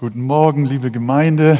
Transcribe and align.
Guten 0.00 0.20
Morgen, 0.20 0.64
liebe 0.64 0.92
Gemeinde. 0.92 1.58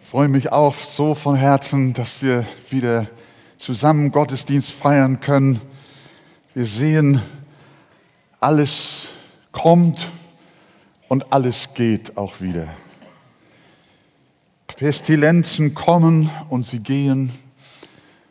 Ich 0.00 0.08
freue 0.08 0.28
mich 0.28 0.52
auch 0.52 0.74
so 0.74 1.14
von 1.14 1.34
Herzen, 1.36 1.92
dass 1.92 2.22
wir 2.22 2.46
wieder 2.70 3.08
zusammen 3.58 4.10
Gottesdienst 4.10 4.70
feiern 4.70 5.20
können. 5.20 5.60
Wir 6.54 6.64
sehen, 6.64 7.20
alles 8.40 9.08
kommt 9.52 10.08
und 11.10 11.30
alles 11.30 11.74
geht 11.74 12.16
auch 12.16 12.40
wieder. 12.40 12.68
Pestilenzen 14.68 15.74
kommen 15.74 16.30
und 16.48 16.64
sie 16.64 16.78
gehen. 16.78 17.32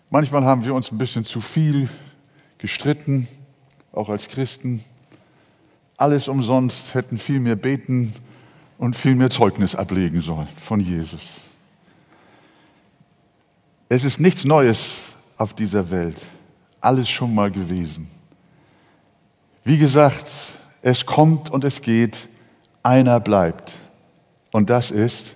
Manchmal 0.09 0.45
haben 0.45 0.65
wir 0.65 0.73
uns 0.73 0.91
ein 0.91 0.97
bisschen 0.97 1.25
zu 1.25 1.41
viel 1.41 1.89
gestritten, 2.57 3.27
auch 3.91 4.09
als 4.09 4.29
Christen. 4.29 4.83
Alles 5.95 6.27
umsonst, 6.27 6.95
hätten 6.95 7.19
viel 7.19 7.39
mehr 7.39 7.55
beten 7.55 8.15
und 8.79 8.95
viel 8.95 9.13
mehr 9.13 9.29
Zeugnis 9.29 9.75
ablegen 9.75 10.21
sollen 10.21 10.47
von 10.57 10.79
Jesus. 10.79 11.41
Es 13.89 14.03
ist 14.03 14.19
nichts 14.19 14.45
Neues 14.45 14.79
auf 15.37 15.53
dieser 15.53 15.91
Welt, 15.91 16.17
alles 16.81 17.09
schon 17.09 17.35
mal 17.35 17.51
gewesen. 17.51 18.09
Wie 19.63 19.77
gesagt, 19.77 20.27
es 20.81 21.05
kommt 21.05 21.49
und 21.49 21.65
es 21.65 21.81
geht, 21.81 22.29
einer 22.81 23.19
bleibt. 23.19 23.73
Und 24.51 24.69
das 24.69 24.91
ist 24.91 25.35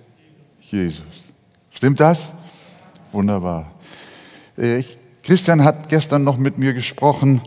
Jesus. 0.62 1.04
Stimmt 1.72 2.00
das? 2.00 2.32
Wunderbar. 3.12 3.72
Äh, 4.58 4.78
ich, 4.78 4.98
Christian 5.22 5.64
hat 5.64 5.90
gestern 5.90 6.24
noch 6.24 6.38
mit 6.38 6.58
mir 6.58 6.74
gesprochen 6.74 7.42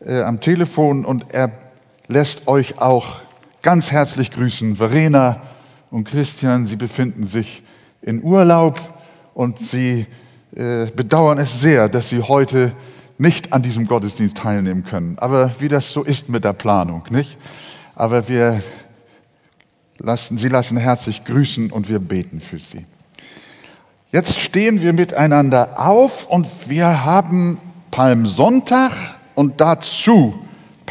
äh, 0.00 0.20
am 0.22 0.40
Telefon 0.40 1.04
und 1.06 1.30
er 1.30 1.50
lässt 2.06 2.46
euch 2.48 2.78
auch 2.78 3.22
ganz 3.62 3.92
herzlich 3.92 4.32
grüßen. 4.32 4.76
Verena 4.76 5.40
und 5.90 6.04
Christian, 6.04 6.66
sie 6.66 6.76
befinden 6.76 7.26
sich 7.26 7.62
in 8.02 8.22
Urlaub 8.22 8.80
und 9.34 9.58
sie 9.58 10.06
äh, 10.54 10.86
bedauern 10.86 11.38
es 11.38 11.60
sehr, 11.60 11.88
dass 11.88 12.08
sie 12.08 12.22
heute 12.22 12.72
nicht 13.18 13.52
an 13.52 13.62
diesem 13.62 13.86
Gottesdienst 13.86 14.36
teilnehmen 14.36 14.84
können. 14.84 15.16
Aber 15.18 15.52
wie 15.60 15.68
das 15.68 15.90
so 15.90 16.02
ist 16.02 16.28
mit 16.28 16.44
der 16.44 16.52
Planung, 16.52 17.04
nicht? 17.10 17.38
Aber 17.94 18.28
wir 18.28 18.60
lassen, 19.98 20.38
sie 20.38 20.48
lassen 20.48 20.76
herzlich 20.76 21.24
grüßen 21.24 21.70
und 21.70 21.88
wir 21.88 22.00
beten 22.00 22.40
für 22.40 22.58
sie. 22.58 22.84
Jetzt 24.10 24.40
stehen 24.40 24.82
wir 24.82 24.92
miteinander 24.92 25.80
auf 25.80 26.26
und 26.26 26.46
wir 26.66 27.04
haben 27.04 27.58
Palmsonntag 27.90 28.92
und 29.34 29.60
dazu 29.60 30.41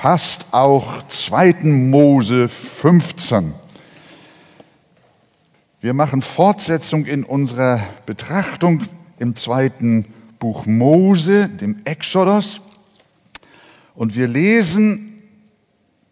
passt 0.02 0.46
auch 0.50 1.08
2. 1.10 1.58
Mose 1.62 2.50
15. 2.50 3.54
Wir 5.80 5.94
machen 5.94 6.24
Fortsetzung 6.24 7.06
in 7.06 7.24
unserer 7.24 7.82
Betrachtung 8.08 8.82
im 9.20 9.36
zweiten 9.36 10.06
Buch 10.40 10.66
Mose, 10.66 11.50
dem 11.50 11.82
Exodus. 11.86 12.62
Und 13.94 14.16
wir 14.16 14.28
lesen 14.28 15.22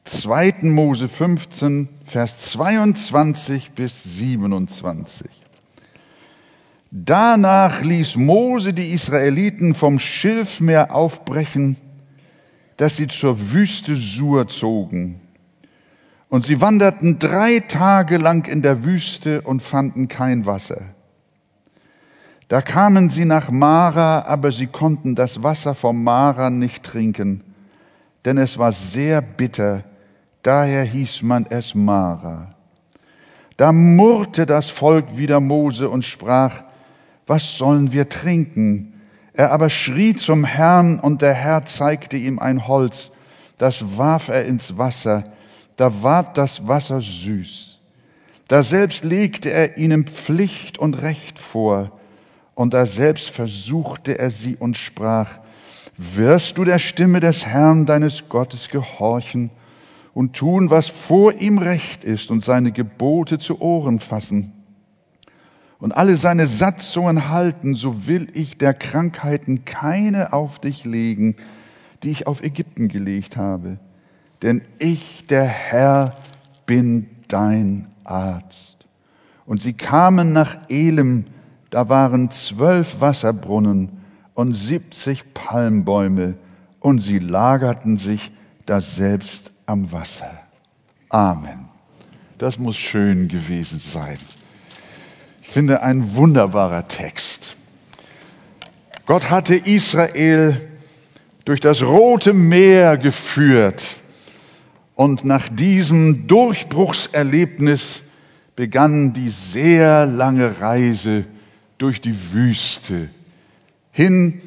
2. 0.04 0.58
Mose 0.62 1.10
15, 1.10 1.90
Vers 2.06 2.38
22 2.52 3.72
bis 3.72 4.04
27. 4.04 5.26
Danach 6.92 7.82
ließ 7.82 8.17
Mose 8.17 8.72
die 8.72 8.92
Israeliten 8.92 9.73
vom 9.73 9.98
Schilfmeer 9.98 10.94
aufbrechen 10.94 11.76
dass 12.80 12.96
sie 12.96 13.10
zur 13.10 13.52
Wüste 13.52 13.98
Sur 13.98 14.48
zogen. 14.48 15.20
Und 16.30 16.46
sie 16.46 16.62
wanderten 16.62 17.20
drei 17.20 17.60
Tage 17.60 18.16
lang 18.16 18.48
in 18.48 18.62
der 18.62 18.86
Wüste 18.86 19.42
und 19.42 19.62
fanden 19.62 20.08
kein 20.08 20.46
Wasser. 20.46 20.84
Da 22.48 22.62
kamen 22.62 23.10
sie 23.10 23.26
nach 23.26 23.52
Mara, 23.52 24.22
aber 24.22 24.54
sie 24.54 24.68
konnten 24.68 25.14
das 25.14 25.44
Wasser 25.44 25.76
vom 25.76 26.06
Mara 26.06 26.50
nicht 26.50 26.84
trinken, 26.84 27.44
denn 28.23 28.38
es 28.38 28.58
war 28.58 28.72
sehr 28.72 29.22
bitter, 29.22 29.84
daher 30.42 30.86
hieß 30.86 31.23
man 31.23 31.48
es 31.50 31.76
Mara. 31.76 32.56
Da 33.58 33.73
murrte 33.73 34.45
das 34.45 34.70
Volk 34.70 35.18
wieder 35.18 35.42
Mose 35.42 35.89
und 35.89 36.06
sprach, 36.06 36.64
was 37.28 37.58
sollen 37.58 37.92
wir 37.92 38.08
trinken? 38.08 38.98
Er 39.39 39.54
aber 39.54 39.70
schrie 39.70 40.16
zum 40.16 40.44
Herrn 40.44 41.00
und 41.00 41.22
der 41.22 41.33
Herr 41.33 41.64
zeigte 41.64 42.17
ihm 42.17 42.39
ein 42.39 42.67
Holz, 42.67 43.11
das 43.58 43.98
warf 43.98 44.27
er 44.27 44.44
ins 44.44 44.77
Wasser, 44.77 45.32
da 45.77 46.04
ward 46.04 46.38
das 46.38 46.67
Wasser 46.67 47.00
süß. 47.00 47.80
Da 48.50 48.64
selbst 48.64 49.05
legte 49.05 49.50
er 49.50 49.77
ihnen 49.77 50.04
Pflicht 50.04 50.77
und 50.77 51.02
Recht 51.02 51.39
vor, 51.39 51.98
und 52.54 52.73
da 52.73 52.86
selbst 52.86 53.30
versuchte 53.30 54.20
er 54.20 54.30
sie 54.30 54.58
und 54.58 54.76
sprach, 54.76 55.39
wirst 55.95 56.58
du 56.58 56.66
der 56.66 56.80
Stimme 56.80 57.21
des 57.21 57.45
Herrn 57.45 57.86
deines 57.86 58.27
Gottes 58.27 58.67
gehorchen 58.67 59.52
und 60.14 60.36
tun, 60.36 60.70
was 60.70 60.89
vor 60.89 61.32
ihm 61.32 61.60
recht 61.60 62.04
ist 62.04 62.30
und 62.30 62.44
seine 62.44 62.73
Gebote 62.73 63.39
zu 63.39 63.61
Ohren 63.61 64.02
fassen 64.02 64.58
und 65.80 65.94
alle 65.94 66.17
seine 66.17 66.48
Satzungen 66.48 67.30
halten, 67.30 67.76
so 67.76 68.06
will 68.08 68.28
ich 68.34 68.58
der 68.58 68.73
Krankheiten 68.73 69.66
keine 69.66 70.34
auf 70.34 70.60
dich 70.60 70.86
legen, 70.86 71.36
die 72.04 72.12
ich 72.12 72.28
auf 72.28 72.44
Ägypten 72.44 72.88
gelegt 72.88 73.38
habe. 73.38 73.80
Denn 74.42 74.62
ich, 74.78 75.26
der 75.28 75.45
Herr, 75.45 76.16
bin 76.66 77.08
dein 77.28 77.88
Arzt. 78.04 78.78
Und 79.45 79.62
sie 79.62 79.73
kamen 79.73 80.34
nach 80.34 80.58
Elim, 80.70 81.26
da 81.70 81.89
waren 81.89 82.30
zwölf 82.32 83.02
Wasserbrunnen 83.02 83.89
und 84.34 84.54
siebzig 84.54 85.34
Palmbäume, 85.34 86.36
und 86.82 87.00
sie 87.00 87.20
lagerten 87.20 87.98
sich 87.98 88.32
da 88.66 88.80
selbst 88.80 89.52
am 89.66 89.92
Wasser. 89.92 90.32
Amen. 91.10 91.68
Das 92.38 92.58
muss 92.58 92.78
schön 92.78 93.28
gewesen 93.28 93.78
sein. 93.78 94.18
Ich 95.49 95.54
finde 95.54 95.82
ein 95.82 96.15
wunderbarer 96.15 96.87
Text. 96.87 97.55
Gott 99.08 99.32
hatte 99.32 99.55
Israel 99.55 100.70
durch 101.43 101.60
das 101.60 101.82
Rote 101.82 102.33
Meer 102.33 102.99
geführt 102.99 103.83
und 104.93 105.26
nach 105.26 105.49
diesem 105.49 106.27
Durchbruchserlebnis 106.27 108.02
begann 108.55 109.11
die 109.11 109.32
sehr 109.32 110.05
lange 110.05 110.61
Reise 110.61 111.26
durch 111.80 111.99
die 111.99 112.32
Wüste 112.32 113.09
hin 113.92 114.43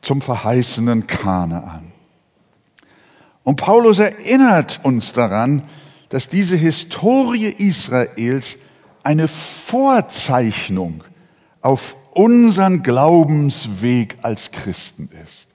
zum 0.00 0.20
verheißenen 0.20 1.06
Kanaan. 1.06 1.92
Und 3.44 3.54
Paulus 3.54 4.00
erinnert 4.00 4.80
uns 4.82 5.12
daran, 5.12 5.62
dass 6.08 6.28
diese 6.28 6.56
Historie 6.56 7.46
Israels 7.46 8.56
eine 9.02 9.28
Vorzeichnung 9.28 11.04
auf 11.60 11.96
unseren 12.14 12.82
Glaubensweg 12.82 14.16
als 14.22 14.50
Christen 14.50 15.08
ist. 15.24 15.48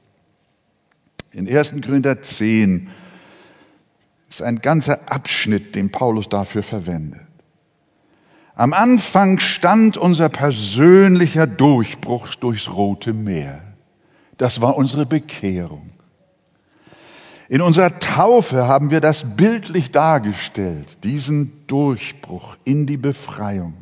In 1.32 1.48
1. 1.48 1.74
Korinther 1.86 2.22
10 2.22 2.90
ist 4.30 4.42
ein 4.42 4.60
ganzer 4.60 5.12
Abschnitt, 5.12 5.76
den 5.76 5.92
Paulus 5.92 6.28
dafür 6.30 6.64
verwendet. 6.64 7.22
Am 8.56 8.74
Anfang 8.74 9.40
stand 9.40 9.98
unser 9.98 10.30
persönlicher 10.30 11.46
Durchbruch 11.46 12.34
durchs 12.36 12.70
Rote 12.70 13.14
Meer. 13.14 13.62
Das 14.38 14.62
war 14.62 14.78
unsere 14.78 15.06
Bekehrung. 15.06 15.92
In 17.50 17.62
unserer 17.62 18.00
Taufe 18.00 18.68
haben 18.68 18.92
wir 18.92 19.00
das 19.00 19.36
bildlich 19.36 19.92
dargestellt, 19.92 21.04
diesen 21.04 21.66
Durchbruch 21.68 22.58
in 22.66 22.86
die 22.86 22.98
Befreiung. 22.98 23.74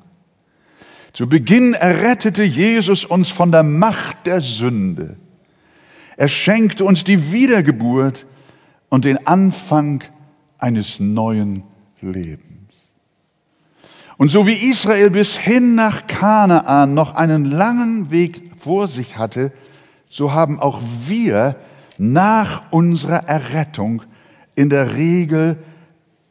Zu 1.14 1.28
Beginn 1.28 1.74
errettete 1.74 2.44
Jesus 2.44 3.06
uns 3.06 3.30
von 3.30 3.52
der 3.52 3.64
Macht 3.64 4.28
der 4.28 4.42
Sünde. 4.42 5.18
Er 6.18 6.28
schenkte 6.28 6.86
uns 6.86 7.04
die 7.04 7.32
Wiedergeburt 7.32 8.26
und 8.90 9.06
den 9.06 9.26
Anfang 9.26 10.04
eines 10.60 11.00
neuen 11.00 11.64
Lebens. 12.02 12.44
Und 14.18 14.32
so 14.32 14.46
wie 14.46 14.54
Israel 14.54 15.10
bis 15.10 15.36
hin 15.36 15.76
nach 15.76 16.08
Kanaan 16.08 16.94
noch 16.94 17.16
einen 17.16 17.46
langen 17.46 18.12
Weg 18.12 18.52
vor 18.58 18.88
sich 18.88 19.18
hatte, 19.18 19.52
so 20.10 20.34
haben 20.34 20.60
auch 20.60 20.82
wir 21.08 21.56
nach 21.98 22.72
unserer 22.72 23.28
Errettung 23.28 24.04
in 24.56 24.70
der 24.70 24.96
Regel 24.96 25.58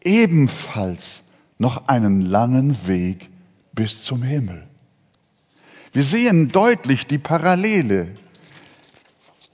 ebenfalls 0.03 1.23
noch 1.59 1.89
einen 1.89 2.21
langen 2.21 2.87
Weg 2.87 3.31
bis 3.73 4.03
zum 4.03 4.23
Himmel. 4.23 4.67
Wir 5.93 6.05
sehen 6.05 6.51
deutlich 6.51 7.07
die 7.07 7.19
Parallele. 7.19 8.17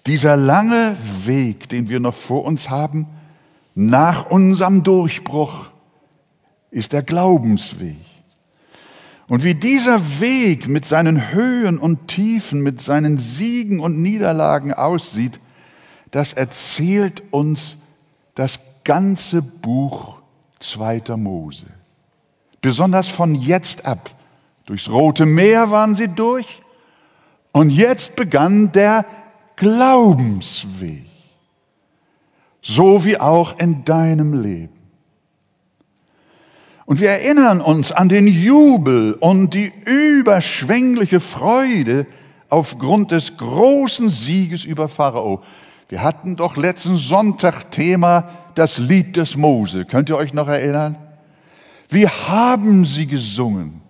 Dieser 0.06 0.36
lange 0.36 0.96
Weg, 1.24 1.68
den 1.68 1.88
wir 1.88 2.00
noch 2.00 2.14
vor 2.14 2.44
uns 2.44 2.70
haben, 2.70 3.06
nach 3.74 4.30
unserem 4.30 4.82
Durchbruch 4.82 5.70
ist 6.70 6.92
der 6.92 7.02
Glaubensweg. 7.02 7.98
Und 9.28 9.44
wie 9.44 9.54
dieser 9.54 10.00
Weg 10.20 10.66
mit 10.66 10.84
seinen 10.84 11.32
Höhen 11.32 11.78
und 11.78 12.08
Tiefen, 12.08 12.62
mit 12.62 12.80
seinen 12.80 13.18
Siegen 13.18 13.78
und 13.78 14.00
Niederlagen 14.02 14.72
aussieht, 14.72 15.38
das 16.10 16.32
erzählt 16.32 17.22
uns 17.32 17.76
das 18.34 18.58
ganze 18.84 19.42
Buch 19.42 20.16
zweiter 20.58 21.16
Mose. 21.16 21.66
Besonders 22.60 23.08
von 23.08 23.34
jetzt 23.34 23.86
ab. 23.86 24.10
Durchs 24.66 24.88
Rote 24.88 25.26
Meer 25.26 25.70
waren 25.70 25.94
sie 25.94 26.08
durch 26.08 26.62
und 27.52 27.70
jetzt 27.70 28.16
begann 28.16 28.70
der 28.72 29.04
Glaubensweg. 29.56 31.06
So 32.62 33.04
wie 33.04 33.18
auch 33.18 33.58
in 33.58 33.84
deinem 33.84 34.40
Leben. 34.42 34.80
Und 36.84 37.00
wir 37.00 37.10
erinnern 37.10 37.60
uns 37.60 37.92
an 37.92 38.08
den 38.08 38.26
Jubel 38.26 39.14
und 39.14 39.54
die 39.54 39.72
überschwängliche 39.86 41.20
Freude 41.20 42.06
aufgrund 42.48 43.12
des 43.12 43.36
großen 43.36 44.10
Sieges 44.10 44.64
über 44.64 44.88
Pharao. 44.88 45.42
Wir 45.90 46.04
hatten 46.04 46.36
doch 46.36 46.56
letzten 46.56 46.96
Sonntag 46.96 47.72
Thema 47.72 48.28
das 48.54 48.78
Lied 48.78 49.16
des 49.16 49.36
Mose. 49.36 49.84
Könnt 49.84 50.08
ihr 50.08 50.16
euch 50.16 50.32
noch 50.32 50.46
erinnern? 50.46 50.94
Wie 51.88 52.06
haben 52.06 52.84
sie 52.84 53.08
gesungen? 53.08 53.80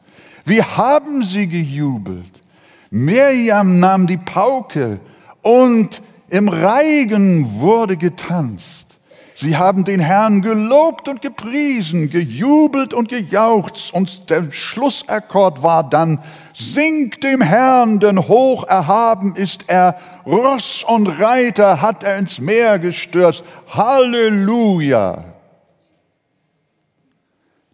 Wie 0.46 0.62
haben 0.62 1.22
sie 1.22 1.46
gejubelt? 1.46 2.40
Mirjam 2.88 3.80
nahm 3.80 4.06
die 4.06 4.16
Pauke 4.16 4.98
und 5.42 6.00
im 6.30 6.48
Reigen 6.48 7.60
wurde 7.60 7.98
getanzt. 7.98 8.98
Sie 9.34 9.58
haben 9.58 9.84
den 9.84 10.00
Herrn 10.00 10.40
gelobt 10.40 11.06
und 11.06 11.20
gepriesen, 11.20 12.08
gejubelt 12.08 12.94
und 12.94 13.10
gejauchzt. 13.10 13.92
Und 13.92 14.30
der 14.30 14.50
Schlussakkord 14.50 15.62
war 15.62 15.86
dann, 15.86 16.20
singt 16.60 17.22
dem 17.22 17.40
Herrn, 17.40 18.00
denn 18.00 18.28
hoch 18.28 18.64
erhaben 18.64 19.34
ist 19.34 19.64
er. 19.68 19.98
Ross 20.26 20.84
und 20.84 21.06
Reiter 21.06 21.80
hat 21.80 22.02
er 22.02 22.18
ins 22.18 22.38
Meer 22.38 22.78
gestürzt. 22.78 23.42
Halleluja. 23.68 25.24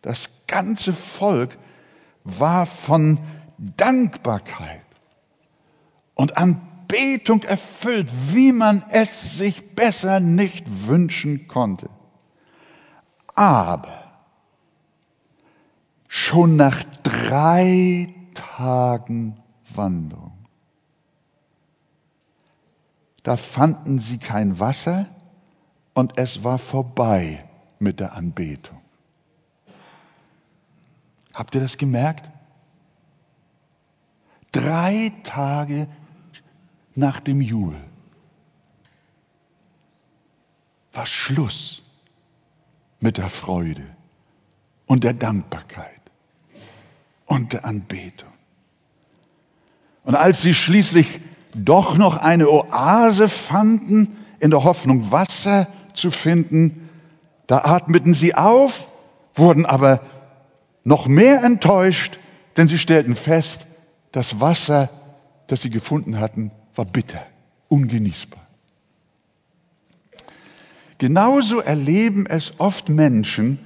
Das 0.03 0.29
ganze 0.47 0.93
Volk 0.93 1.59
war 2.23 2.67
von 2.67 3.19
Dankbarkeit 3.59 4.83
und 6.15 6.37
Anbetung 6.37 7.43
erfüllt, 7.43 8.11
wie 8.33 8.53
man 8.53 8.85
es 8.91 9.37
sich 9.37 9.75
besser 9.75 10.21
nicht 10.21 10.65
wünschen 10.87 11.49
konnte. 11.49 11.91
Aber 13.35 14.05
schon 16.09 16.57
nach 16.57 16.83
drei 17.03 18.15
Tagen 18.37 19.41
Wanderung, 19.75 20.39
da 23.25 23.37
fanden 23.37 23.99
sie 23.99 24.19
kein 24.19 24.61
Wasser 24.61 25.09
und 25.95 26.17
es 26.19 26.45
war 26.45 26.59
vorbei 26.61 27.45
mit 27.81 27.99
der 27.99 28.13
Anbetung. 28.13 28.81
Habt 31.35 31.55
ihr 31.55 31.61
das 31.61 31.77
gemerkt? 31.77 32.31
Drei 34.53 35.13
Tage 35.25 35.89
nach 36.95 37.21
dem 37.21 37.41
Jubel 37.41 37.83
war 40.93 41.05
Schluss 41.05 41.83
mit 43.01 43.19
der 43.19 43.29
Freude 43.29 43.87
und 44.87 45.05
der 45.05 45.13
Dankbarkeit 45.13 45.96
und 47.27 47.53
der 47.53 47.65
Anbetung. 47.65 48.31
Und 50.05 50.15
als 50.15 50.41
sie 50.43 50.55
schließlich 50.55 51.21
doch 51.55 51.97
noch 51.97 52.17
eine 52.17 52.49
Oase 52.49 53.29
fanden, 53.29 54.17
in 54.41 54.51
der 54.51 54.65
Hoffnung 54.65 55.11
Wasser 55.11 55.67
zu 55.95 56.11
finden, 56.11 56.89
da 57.47 57.65
atmeten 57.65 58.15
sie 58.15 58.35
auf, 58.35 58.91
wurden 59.35 59.67
aber 59.67 60.01
noch 60.85 61.07
mehr 61.07 61.43
enttäuscht, 61.43 62.19
denn 62.57 62.69
sie 62.69 62.79
stellten 62.79 63.17
fest, 63.17 63.67
das 64.13 64.41
Wasser, 64.41 64.89
das 65.47 65.63
sie 65.63 65.71
gefunden 65.71 66.21
hatten, 66.21 66.51
war 66.75 66.85
bitter, 66.85 67.23
ungenießbar. 67.69 68.47
Genauso 70.99 71.61
erleben 71.61 72.27
es 72.27 72.55
oft 72.59 72.89
Menschen, 72.89 73.59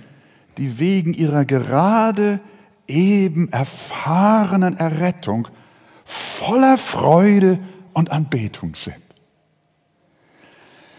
die 0.56 0.78
wegen 0.78 1.14
ihrer 1.14 1.44
gerade 1.44 2.40
eben 2.90 3.50
erfahrenen 3.52 4.76
Errettung 4.76 5.48
voller 6.04 6.76
Freude 6.76 7.58
und 7.92 8.10
Anbetung 8.10 8.74
sind. 8.74 8.96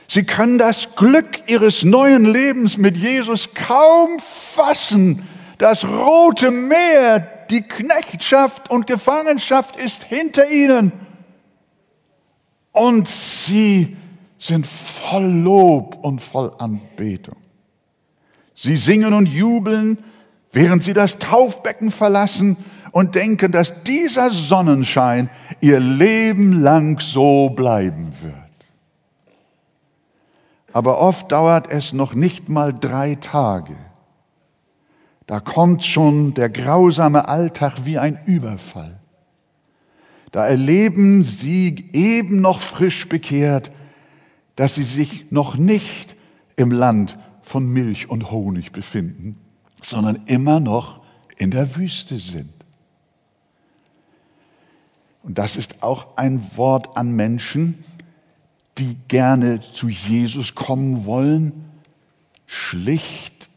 Sie 0.08 0.24
können 0.24 0.58
das 0.58 0.96
Glück 0.96 1.48
ihres 1.48 1.84
neuen 1.84 2.26
Lebens 2.26 2.78
mit 2.78 2.98
Jesus 2.98 3.54
kaum 3.54 4.20
fassen, 4.20 5.26
das 5.58 5.86
rote 5.86 6.52
Meer, 6.52 7.20
die 7.50 7.62
Knechtschaft 7.62 8.70
und 8.70 8.88
Gefangenschaft 8.88 9.78
ist 9.78 10.04
hinter 10.04 10.50
ihnen. 10.50 10.92
Und 12.72 13.08
sie 13.08 13.96
sind 14.38 14.66
voll 14.66 15.26
Lob 15.26 15.98
und 16.02 16.22
voll 16.22 16.52
Anbetung. 16.58 17.38
Sie 18.56 18.76
singen 18.76 19.14
und 19.14 19.28
jubeln, 19.28 19.98
während 20.52 20.84
sie 20.84 20.94
das 20.94 21.20
Taufbecken 21.20 21.92
verlassen 21.92 22.58
und 22.92 23.16
denken, 23.16 23.52
dass 23.52 23.84
dieser 23.84 24.32
Sonnenschein 24.32 25.30
ihr 25.62 25.80
Leben 25.80 26.62
lang 26.62 27.00
so 27.00 27.50
bleiben 27.50 28.12
wird. 28.22 28.36
Aber 30.74 31.00
oft 31.00 31.32
dauert 31.32 31.72
es 31.72 31.94
noch 31.94 32.14
nicht 32.14 32.50
mal 32.50 32.74
drei 32.74 33.16
Tage 33.16 33.76
da 35.32 35.40
kommt 35.40 35.86
schon 35.86 36.34
der 36.34 36.50
grausame 36.50 37.30
Alltag 37.30 37.86
wie 37.86 37.98
ein 37.98 38.20
Überfall. 38.26 39.00
Da 40.32 40.46
erleben 40.46 41.24
sie 41.24 41.90
eben 41.94 42.42
noch 42.42 42.60
frisch 42.60 43.08
bekehrt, 43.08 43.72
dass 44.58 44.76
sie 44.76 44.84
sich 44.84 45.32
noch 45.32 45.56
nicht 45.56 46.18
im 46.58 46.70
Land 46.70 47.18
von 47.42 47.66
Milch 47.66 48.10
und 48.10 48.30
Honig 48.30 48.74
befinden, 48.74 49.38
sondern 49.82 50.22
immer 50.26 50.60
noch 50.60 51.02
in 51.38 51.52
der 51.52 51.76
Wüste 51.76 52.20
sind. 52.20 52.54
Und 55.24 55.38
das 55.38 55.56
ist 55.56 55.84
auch 55.84 56.18
ein 56.18 56.58
Wort 56.58 56.98
an 56.98 57.16
Menschen, 57.16 57.84
die 58.78 58.98
gerne 59.08 59.62
zu 59.74 59.90
Jesus 59.90 60.56
kommen 60.56 61.06
wollen, 61.06 61.66
schlicht 62.48 63.50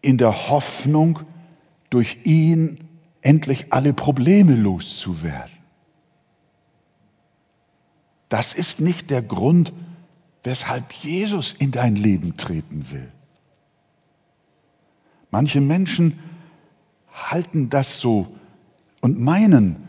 in 0.00 0.18
der 0.18 0.48
Hoffnung, 0.48 1.20
durch 1.90 2.20
ihn 2.24 2.88
endlich 3.20 3.72
alle 3.72 3.92
Probleme 3.92 4.54
loszuwerden. 4.54 5.52
Das 8.30 8.54
ist 8.54 8.80
nicht 8.80 9.10
der 9.10 9.20
Grund, 9.20 9.74
weshalb 10.42 10.92
Jesus 10.92 11.54
in 11.58 11.70
dein 11.70 11.96
Leben 11.96 12.36
treten 12.38 12.90
will. 12.90 13.12
Manche 15.32 15.60
Menschen 15.60 16.20
halten 17.12 17.68
das 17.68 17.98
so 17.98 18.28
und 19.00 19.20
meinen, 19.20 19.88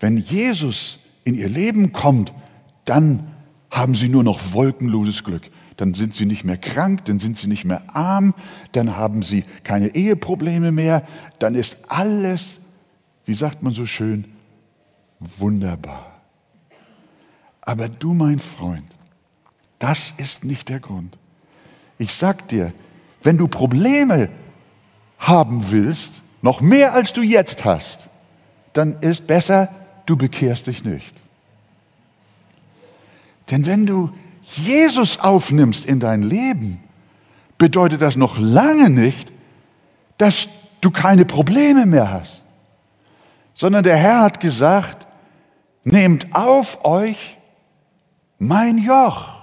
wenn 0.00 0.18
Jesus 0.18 0.98
in 1.24 1.34
ihr 1.34 1.48
Leben 1.48 1.94
kommt, 1.94 2.34
dann 2.84 3.26
haben 3.70 3.94
sie 3.94 4.10
nur 4.10 4.22
noch 4.22 4.52
wolkenloses 4.52 5.24
Glück 5.24 5.50
dann 5.76 5.94
sind 5.94 6.14
sie 6.14 6.26
nicht 6.26 6.44
mehr 6.44 6.56
krank, 6.56 7.04
dann 7.06 7.18
sind 7.18 7.36
sie 7.36 7.46
nicht 7.46 7.64
mehr 7.64 7.82
arm, 7.94 8.34
dann 8.72 8.96
haben 8.96 9.22
sie 9.22 9.44
keine 9.62 9.94
Eheprobleme 9.94 10.72
mehr, 10.72 11.06
dann 11.38 11.54
ist 11.54 11.78
alles, 11.88 12.58
wie 13.24 13.34
sagt 13.34 13.62
man 13.62 13.72
so 13.72 13.86
schön, 13.86 14.24
wunderbar. 15.18 16.20
Aber 17.60 17.88
du, 17.88 18.12
mein 18.14 18.38
Freund, 18.38 18.84
das 19.78 20.14
ist 20.16 20.44
nicht 20.44 20.68
der 20.68 20.80
Grund. 20.80 21.18
Ich 21.98 22.12
sag 22.12 22.48
dir, 22.48 22.72
wenn 23.22 23.38
du 23.38 23.48
Probleme 23.48 24.28
haben 25.18 25.70
willst, 25.70 26.14
noch 26.42 26.60
mehr 26.60 26.94
als 26.94 27.12
du 27.12 27.22
jetzt 27.22 27.64
hast, 27.64 28.08
dann 28.72 29.00
ist 29.00 29.26
besser, 29.26 29.68
du 30.06 30.16
bekehrst 30.16 30.66
dich 30.66 30.84
nicht. 30.84 31.14
Denn 33.50 33.66
wenn 33.66 33.86
du 33.86 34.10
Jesus 34.42 35.20
aufnimmst 35.20 35.86
in 35.86 36.00
dein 36.00 36.22
Leben, 36.22 36.80
bedeutet 37.58 38.02
das 38.02 38.16
noch 38.16 38.38
lange 38.38 38.90
nicht, 38.90 39.30
dass 40.18 40.48
du 40.80 40.90
keine 40.90 41.24
Probleme 41.24 41.86
mehr 41.86 42.10
hast, 42.10 42.42
sondern 43.54 43.84
der 43.84 43.96
Herr 43.96 44.20
hat 44.20 44.40
gesagt, 44.40 45.06
nehmt 45.84 46.34
auf 46.34 46.84
euch 46.84 47.38
mein 48.38 48.78
Joch. 48.78 49.34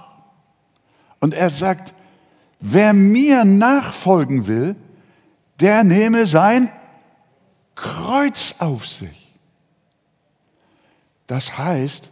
Und 1.20 1.34
er 1.34 1.50
sagt, 1.50 1.94
wer 2.60 2.92
mir 2.92 3.44
nachfolgen 3.44 4.46
will, 4.46 4.76
der 5.62 5.84
nehme 5.84 6.26
sein 6.26 6.70
Kreuz 7.74 8.54
auf 8.58 8.86
sich. 8.86 9.32
Das 11.26 11.56
heißt, 11.56 12.10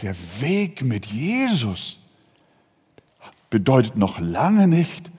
der 0.00 0.14
Weg 0.40 0.82
mit 0.82 1.06
Jesus 1.06 1.98
bedeutet 3.50 3.96
noch 3.96 4.18
lange 4.18 4.66
nicht, 4.66 5.10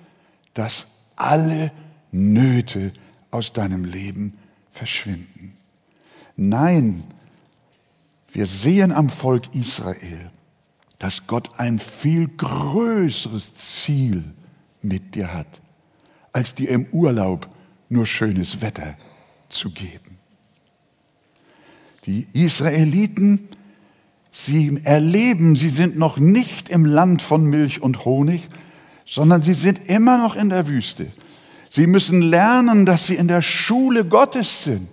dass 0.54 0.88
alle 1.16 1.72
Nöte 2.12 2.92
aus 3.32 3.54
deinem 3.54 3.86
Leben 3.86 4.38
verschwinden. 4.72 5.56
Nein, 6.36 7.04
wir 8.32 8.48
sehen 8.48 8.92
am 8.92 9.10
Volk 9.10 9.54
Israel, 9.54 10.32
dass 10.98 11.28
Gott 11.28 11.60
ein 11.60 11.80
viel 11.80 12.28
größeres 12.28 13.54
Ziel 13.56 14.24
mit 14.82 15.16
dir 15.16 15.34
hat, 15.34 15.62
als 16.34 16.56
dir 16.56 16.70
im 16.70 16.86
Urlaub 16.92 17.48
nur 17.90 18.06
schönes 18.06 18.62
Wetter 18.62 18.96
zu 19.50 19.72
geben. 19.72 20.18
Die 22.06 22.28
Israeliten, 22.34 23.50
sie 24.32 24.80
erleben, 24.84 25.56
sie 25.56 25.70
sind 25.70 25.98
noch 25.98 26.18
nicht 26.18 26.70
im 26.70 26.86
Land 26.86 27.22
von 27.22 27.46
Milch 27.46 27.82
und 27.82 28.06
Honig, 28.06 28.48
sondern 29.06 29.42
sie 29.42 29.54
sind 29.54 29.90
immer 29.90 30.18
noch 30.18 30.36
in 30.36 30.50
der 30.50 30.68
Wüste. 30.68 31.08
Sie 31.70 31.88
müssen 31.88 32.22
lernen, 32.22 32.86
dass 32.86 33.08
sie 33.08 33.16
in 33.16 33.28
der 33.28 33.42
Schule 33.42 34.06
Gottes 34.06 34.64
sind, 34.64 34.88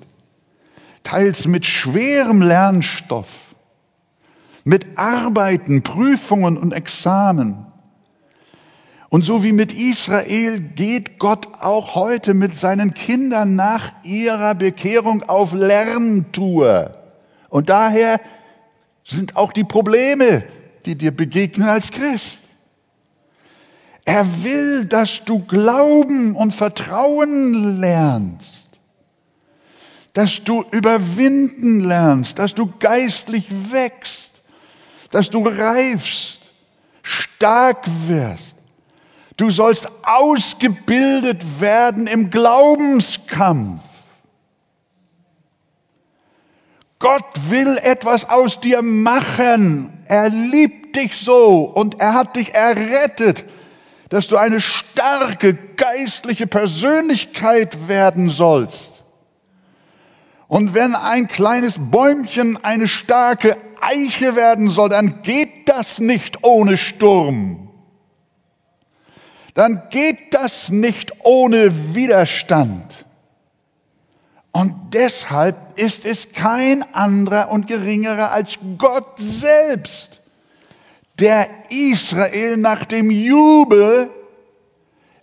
teils 1.02 1.46
mit 1.46 1.64
schwerem 1.64 2.42
Lernstoff, 2.42 3.54
mit 4.64 4.98
Arbeiten, 4.98 5.82
Prüfungen 5.82 6.58
und 6.58 6.72
Examen. 6.72 7.65
Und 9.16 9.24
so 9.24 9.42
wie 9.42 9.52
mit 9.52 9.72
Israel 9.72 10.60
geht 10.60 11.18
Gott 11.18 11.48
auch 11.62 11.94
heute 11.94 12.34
mit 12.34 12.54
seinen 12.54 12.92
Kindern 12.92 13.56
nach 13.56 13.92
ihrer 14.04 14.54
Bekehrung 14.54 15.22
auf 15.22 15.54
Lerntour. 15.54 16.94
Und 17.48 17.70
daher 17.70 18.20
sind 19.04 19.34
auch 19.34 19.54
die 19.54 19.64
Probleme, 19.64 20.44
die 20.84 20.96
dir 20.96 21.12
begegnen 21.12 21.66
als 21.66 21.90
Christ. 21.90 22.40
Er 24.04 24.44
will, 24.44 24.84
dass 24.84 25.24
du 25.24 25.38
Glauben 25.46 26.36
und 26.36 26.54
Vertrauen 26.54 27.80
lernst, 27.80 28.68
dass 30.12 30.44
du 30.44 30.62
überwinden 30.72 31.80
lernst, 31.80 32.38
dass 32.38 32.54
du 32.54 32.70
geistlich 32.78 33.46
wächst, 33.72 34.42
dass 35.10 35.30
du 35.30 35.48
reifst, 35.48 36.52
stark 37.00 37.82
wirst. 38.08 38.55
Du 39.36 39.50
sollst 39.50 39.88
ausgebildet 40.02 41.60
werden 41.60 42.06
im 42.06 42.30
Glaubenskampf. 42.30 43.82
Gott 46.98 47.50
will 47.50 47.76
etwas 47.82 48.28
aus 48.28 48.60
dir 48.60 48.80
machen. 48.80 49.92
Er 50.06 50.30
liebt 50.30 50.96
dich 50.96 51.14
so 51.16 51.64
und 51.64 52.00
er 52.00 52.14
hat 52.14 52.36
dich 52.36 52.54
errettet, 52.54 53.44
dass 54.08 54.28
du 54.28 54.38
eine 54.38 54.60
starke 54.60 55.54
geistliche 55.54 56.46
Persönlichkeit 56.46 57.88
werden 57.88 58.30
sollst. 58.30 59.04
Und 60.48 60.72
wenn 60.72 60.94
ein 60.94 61.28
kleines 61.28 61.74
Bäumchen 61.78 62.56
eine 62.64 62.88
starke 62.88 63.58
Eiche 63.80 64.36
werden 64.36 64.70
soll, 64.70 64.88
dann 64.88 65.22
geht 65.22 65.68
das 65.68 65.98
nicht 65.98 66.42
ohne 66.44 66.78
Sturm 66.78 67.65
dann 69.56 69.82
geht 69.88 70.34
das 70.34 70.68
nicht 70.68 71.12
ohne 71.24 71.94
Widerstand. 71.94 73.06
Und 74.52 74.74
deshalb 74.92 75.56
ist 75.78 76.04
es 76.04 76.32
kein 76.32 76.84
anderer 76.94 77.50
und 77.50 77.66
geringerer 77.66 78.32
als 78.32 78.58
Gott 78.76 79.18
selbst, 79.18 80.20
der 81.18 81.48
Israel 81.70 82.58
nach 82.58 82.84
dem 82.84 83.10
Jubel 83.10 84.10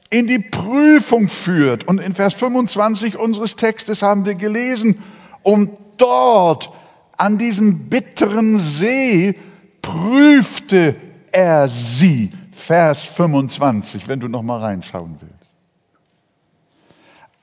in 0.10 0.26
die 0.26 0.40
Prüfung 0.40 1.30
führt. 1.30 1.88
Und 1.88 2.00
in 2.00 2.16
Vers 2.16 2.34
25 2.34 3.16
unseres 3.16 3.56
Textes 3.56 4.02
haben 4.02 4.26
wir 4.26 4.36
gelesen, 4.36 5.02
und 5.44 5.70
dort 5.98 6.72
an 7.18 7.38
diesem 7.38 7.88
bitteren 7.88 8.58
See 8.58 9.36
prüfte 9.82 10.96
er 11.32 11.70
sie 11.70 12.32
Vers 12.54 13.04
25, 13.04 14.08
wenn 14.08 14.20
du 14.20 14.28
noch 14.28 14.42
mal 14.42 14.60
reinschauen 14.60 15.18
willst. 15.20 15.34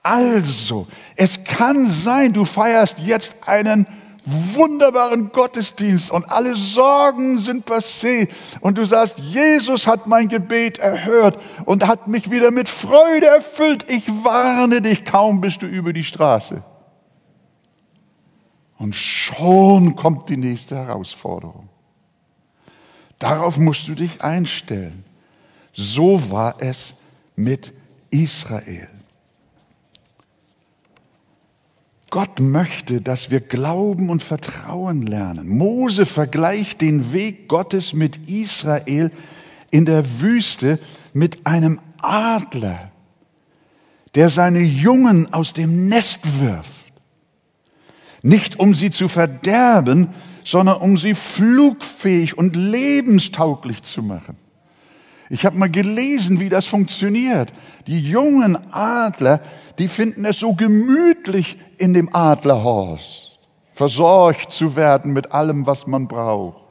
Also, 0.03 0.87
es 1.17 1.45
kann 1.45 1.87
sein, 1.87 2.33
du 2.33 2.45
feierst 2.45 3.01
jetzt 3.01 3.37
einen 3.47 3.87
wunderbaren 4.25 5.33
Gottesdienst 5.33 6.11
und 6.11 6.31
alle 6.31 6.55
Sorgen 6.55 7.39
sind 7.39 7.67
passé 7.67 8.29
und 8.61 8.79
du 8.79 8.85
sagst, 8.85 9.19
Jesus 9.19 9.87
hat 9.87 10.07
mein 10.07 10.29
Gebet 10.29 10.79
erhört 10.79 11.39
und 11.65 11.87
hat 11.87 12.07
mich 12.07 12.31
wieder 12.31 12.51
mit 12.51 12.69
Freude 12.69 13.27
erfüllt. 13.27 13.87
Ich 13.89 14.09
warne 14.25 14.83
dich, 14.83 15.05
kaum 15.05 15.41
bist 15.41 15.63
du 15.63 15.67
über 15.67 15.93
die 15.93 16.05
Straße. 16.05 16.63
Und 18.79 18.95
schon 18.95 19.97
kommt 19.97 20.29
die 20.29 20.37
nächste 20.37 20.77
Herausforderung. 20.77 21.70
Darauf 23.21 23.59
musst 23.59 23.87
du 23.87 23.95
dich 23.95 24.25
einstellen. 24.25 25.05
So 25.73 26.31
war 26.33 26.57
es 26.59 26.95
mit 27.37 27.73
Israel. 28.11 28.89
Gott 32.09 32.41
möchte, 32.41 33.01
dass 33.01 33.31
wir 33.31 33.41
glauben 33.41 34.11
und 34.11 34.25
vertrauen 34.25 35.07
lernen. 35.07 35.49
Mose 35.49 36.07
vergleicht 36.07 36.81
den 36.81 37.13
Weg 37.13 37.47
Gottes 37.47 37.93
mit 37.93 38.29
Israel 38.29 39.13
in 39.71 39.85
der 39.85 40.21
Wüste 40.21 40.81
mit 41.13 41.47
einem 41.47 41.79
Adler, 41.99 42.91
der 44.17 44.31
seine 44.31 44.61
Jungen 44.61 45.33
aus 45.33 45.53
dem 45.53 45.89
Nest 45.89 46.41
wirft. 46.41 46.93
Nicht 48.23 48.59
um 48.59 48.75
sie 48.75 48.91
zu 48.91 49.09
verderben, 49.09 50.09
sondern 50.51 50.79
um 50.79 50.99
sie 50.99 51.15
flugfähig 51.15 52.37
und 52.37 52.57
lebenstauglich 52.57 53.85
zu 53.85 54.03
machen. 54.03 54.37
Ich 55.29 55.47
habe 55.47 55.57
mal 55.57 55.71
gelesen, 55.71 56.41
wie 56.41 56.49
das 56.49 56.67
funktioniert. 56.67 57.53
Die 57.87 58.01
jungen 58.01 58.59
Adler, 58.73 59.41
die 59.79 59.87
finden 59.87 60.25
es 60.25 60.41
so 60.41 60.55
gemütlich 60.55 61.57
in 61.79 61.95
dem 61.95 62.13
Adlerhorst, 62.13 63.39
versorgt 63.73 64.53
zu 64.53 64.75
werden 64.75 65.13
mit 65.13 65.31
allem, 65.31 65.69
was 65.69 65.87
man 65.87 66.09
braucht. 66.09 66.65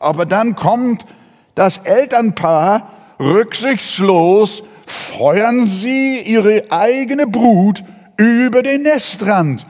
Aber 0.00 0.26
dann 0.26 0.56
kommt 0.56 1.06
das 1.54 1.78
Elternpaar 1.78 2.90
rücksichtslos, 3.20 4.64
feuern 4.84 5.68
sie 5.68 6.22
ihre 6.22 6.64
eigene 6.70 7.28
Brut 7.28 7.84
über 8.16 8.64
den 8.64 8.82
Nestrand. 8.82 9.64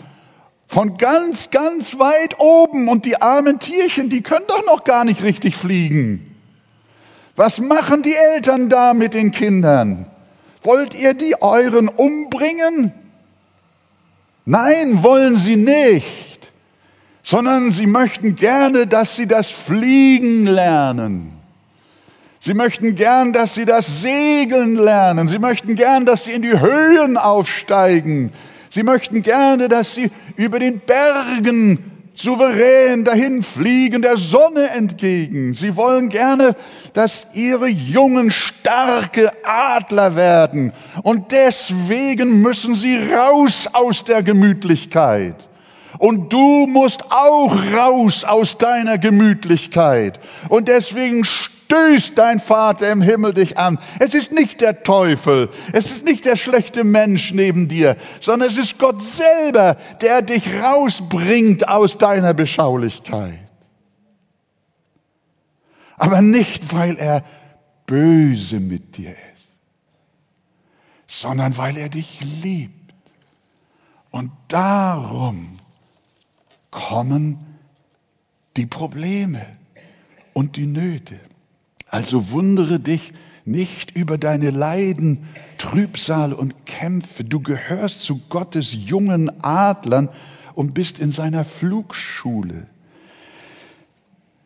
Von 0.74 0.96
ganz, 0.96 1.50
ganz 1.50 2.00
weit 2.00 2.40
oben. 2.40 2.88
Und 2.88 3.04
die 3.04 3.22
armen 3.22 3.60
Tierchen, 3.60 4.10
die 4.10 4.22
können 4.22 4.44
doch 4.48 4.66
noch 4.66 4.82
gar 4.82 5.04
nicht 5.04 5.22
richtig 5.22 5.54
fliegen. 5.54 6.34
Was 7.36 7.58
machen 7.58 8.02
die 8.02 8.16
Eltern 8.16 8.68
da 8.68 8.92
mit 8.92 9.14
den 9.14 9.30
Kindern? 9.30 10.06
Wollt 10.64 10.92
ihr 10.94 11.14
die 11.14 11.40
euren 11.40 11.86
umbringen? 11.86 12.92
Nein, 14.46 15.04
wollen 15.04 15.36
sie 15.36 15.54
nicht, 15.54 16.50
sondern 17.22 17.70
sie 17.70 17.86
möchten 17.86 18.34
gerne, 18.34 18.88
dass 18.88 19.14
sie 19.14 19.28
das 19.28 19.50
Fliegen 19.50 20.44
lernen. 20.44 21.38
Sie 22.40 22.52
möchten 22.52 22.96
gern, 22.96 23.32
dass 23.32 23.54
sie 23.54 23.64
das 23.64 24.00
Segeln 24.00 24.74
lernen. 24.74 25.28
Sie 25.28 25.38
möchten 25.38 25.76
gern, 25.76 26.04
dass 26.04 26.24
sie 26.24 26.32
in 26.32 26.42
die 26.42 26.58
Höhen 26.58 27.16
aufsteigen. 27.16 28.32
Sie 28.74 28.82
möchten 28.82 29.22
gerne, 29.22 29.68
dass 29.68 29.94
sie 29.94 30.10
über 30.34 30.58
den 30.58 30.80
Bergen 30.80 31.92
souverän 32.12 33.04
dahin 33.04 33.44
fliegen 33.44 34.02
der 34.02 34.16
Sonne 34.16 34.70
entgegen. 34.70 35.54
Sie 35.54 35.76
wollen 35.76 36.08
gerne, 36.08 36.56
dass 36.92 37.28
ihre 37.34 37.68
Jungen 37.68 38.32
starke 38.32 39.30
Adler 39.44 40.16
werden. 40.16 40.72
Und 41.04 41.30
deswegen 41.30 42.42
müssen 42.42 42.74
sie 42.74 42.98
raus 43.12 43.68
aus 43.72 44.02
der 44.02 44.24
Gemütlichkeit. 44.24 45.36
Und 46.00 46.32
du 46.32 46.66
musst 46.66 47.12
auch 47.12 47.54
raus 47.76 48.24
aus 48.24 48.58
deiner 48.58 48.98
Gemütlichkeit. 48.98 50.18
Und 50.48 50.66
deswegen 50.66 51.24
stößt 51.64 52.16
dein 52.16 52.40
Vater 52.40 52.90
im 52.90 53.02
Himmel 53.02 53.34
dich 53.34 53.58
an. 53.58 53.78
Es 53.98 54.14
ist 54.14 54.32
nicht 54.32 54.60
der 54.60 54.82
Teufel, 54.82 55.48
es 55.72 55.90
ist 55.90 56.04
nicht 56.04 56.24
der 56.24 56.36
schlechte 56.36 56.84
Mensch 56.84 57.32
neben 57.32 57.68
dir, 57.68 57.96
sondern 58.20 58.48
es 58.48 58.56
ist 58.56 58.78
Gott 58.78 59.02
selber, 59.02 59.76
der 60.00 60.22
dich 60.22 60.46
rausbringt 60.62 61.68
aus 61.68 61.98
deiner 61.98 62.34
Beschaulichkeit. 62.34 63.40
Aber 65.96 66.22
nicht, 66.22 66.74
weil 66.74 66.96
er 66.96 67.24
böse 67.86 68.60
mit 68.60 68.96
dir 68.96 69.10
ist, 69.10 69.18
sondern 71.06 71.56
weil 71.56 71.76
er 71.76 71.88
dich 71.88 72.20
liebt. 72.42 72.92
Und 74.10 74.30
darum 74.48 75.56
kommen 76.70 77.38
die 78.56 78.66
Probleme 78.66 79.44
und 80.32 80.56
die 80.56 80.66
Nöte. 80.66 81.20
Also 81.94 82.32
wundere 82.32 82.80
dich 82.80 83.12
nicht 83.44 83.96
über 83.96 84.18
deine 84.18 84.50
Leiden, 84.50 85.28
Trübsal 85.58 86.32
und 86.32 86.66
Kämpfe. 86.66 87.22
Du 87.22 87.38
gehörst 87.38 88.02
zu 88.02 88.20
Gottes 88.30 88.74
jungen 88.74 89.30
Adlern 89.44 90.08
und 90.56 90.74
bist 90.74 90.98
in 90.98 91.12
seiner 91.12 91.44
Flugschule. 91.44 92.66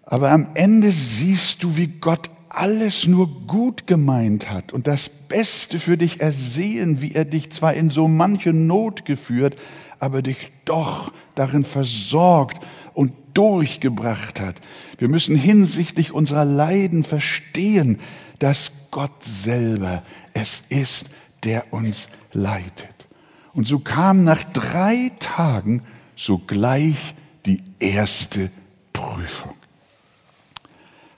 Aber 0.05 0.31
am 0.31 0.49
Ende 0.53 0.93
siehst 0.93 1.63
du, 1.63 1.79
wie 1.79 1.87
Gott 1.87 2.29
alles 2.51 3.07
nur 3.07 3.47
gut 3.47 3.87
gemeint 3.87 4.51
hat 4.51 4.75
und 4.75 4.87
das 4.87 5.09
Beste 5.09 5.79
für 5.79 5.97
dich 5.97 6.21
ersehen, 6.21 7.01
wie 7.01 7.13
er 7.13 7.25
dich 7.25 7.51
zwar 7.51 7.73
in 7.73 7.89
so 7.89 8.09
manche 8.09 8.53
Not 8.53 9.07
geführt, 9.07 9.57
aber 10.01 10.21
dich 10.21 10.53
doch 10.67 11.15
darin 11.35 11.65
versorgt 11.65 12.63
und 12.93 13.13
durchgebracht 13.39 14.41
hat. 14.41 14.57
Wir 14.99 15.07
müssen 15.07 15.37
hinsichtlich 15.37 16.11
unserer 16.11 16.45
Leiden 16.45 17.05
verstehen, 17.05 18.01
dass 18.41 18.73
Gott 18.91 19.23
selber 19.23 20.03
es 20.33 20.65
ist, 20.71 21.07
der 21.45 21.73
uns 21.73 22.09
leitet. 22.33 23.07
Und 23.55 23.69
so 23.69 23.79
kam 23.79 24.25
nach 24.25 24.43
drei 24.43 25.13
Tagen 25.21 25.85
sogleich 26.17 27.15
die 27.47 27.63
erste 27.79 28.51
Prüfung. 28.93 29.55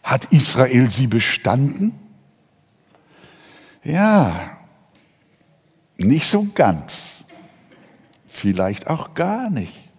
Hat 0.02 0.26
Israel 0.26 0.90
sie 0.90 1.06
bestanden? 1.06 1.94
Ja, 3.82 4.58
nicht 5.96 6.28
so 6.28 6.46
ganz. 6.54 7.24
Vielleicht 8.28 8.88
auch 8.88 9.14
gar 9.14 9.48
nicht. 9.48 9.89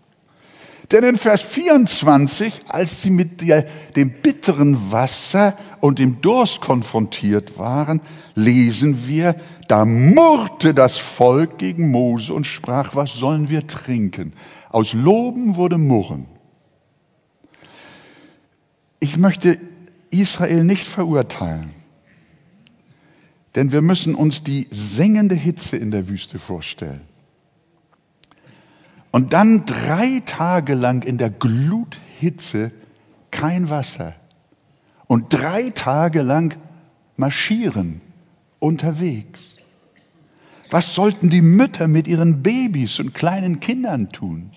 Denn 0.91 1.03
in 1.05 1.17
Vers 1.17 1.41
24, 1.41 2.63
als 2.67 3.01
sie 3.01 3.11
mit 3.11 3.41
der, 3.41 3.65
dem 3.95 4.09
bitteren 4.09 4.91
Wasser 4.91 5.57
und 5.79 5.99
dem 5.99 6.19
Durst 6.21 6.59
konfrontiert 6.59 7.57
waren, 7.57 8.01
lesen 8.35 9.07
wir, 9.07 9.35
da 9.69 9.85
murrte 9.85 10.73
das 10.73 10.97
Volk 10.97 11.57
gegen 11.57 11.91
Mose 11.91 12.33
und 12.33 12.45
sprach, 12.45 12.93
was 12.93 13.13
sollen 13.13 13.49
wir 13.49 13.67
trinken? 13.67 14.33
Aus 14.69 14.91
Loben 14.93 15.55
wurde 15.55 15.77
Murren. 15.77 16.25
Ich 18.99 19.17
möchte 19.17 19.57
Israel 20.09 20.65
nicht 20.65 20.85
verurteilen. 20.85 21.71
Denn 23.55 23.71
wir 23.71 23.81
müssen 23.81 24.13
uns 24.15 24.43
die 24.43 24.67
sengende 24.71 25.35
Hitze 25.35 25.77
in 25.77 25.91
der 25.91 26.07
Wüste 26.07 26.37
vorstellen. 26.37 27.01
Und 29.11 29.33
dann 29.33 29.65
drei 29.65 30.21
Tage 30.25 30.73
lang 30.73 31.03
in 31.03 31.17
der 31.17 31.29
Gluthitze 31.29 32.71
kein 33.29 33.69
Wasser. 33.69 34.15
Und 35.07 35.33
drei 35.33 35.69
Tage 35.71 36.21
lang 36.21 36.57
marschieren 37.17 38.01
unterwegs. 38.59 39.57
Was 40.69 40.95
sollten 40.95 41.29
die 41.29 41.41
Mütter 41.41 41.89
mit 41.89 42.07
ihren 42.07 42.41
Babys 42.41 42.99
und 43.01 43.13
kleinen 43.13 43.59
Kindern 43.59 44.09
tun? 44.09 44.51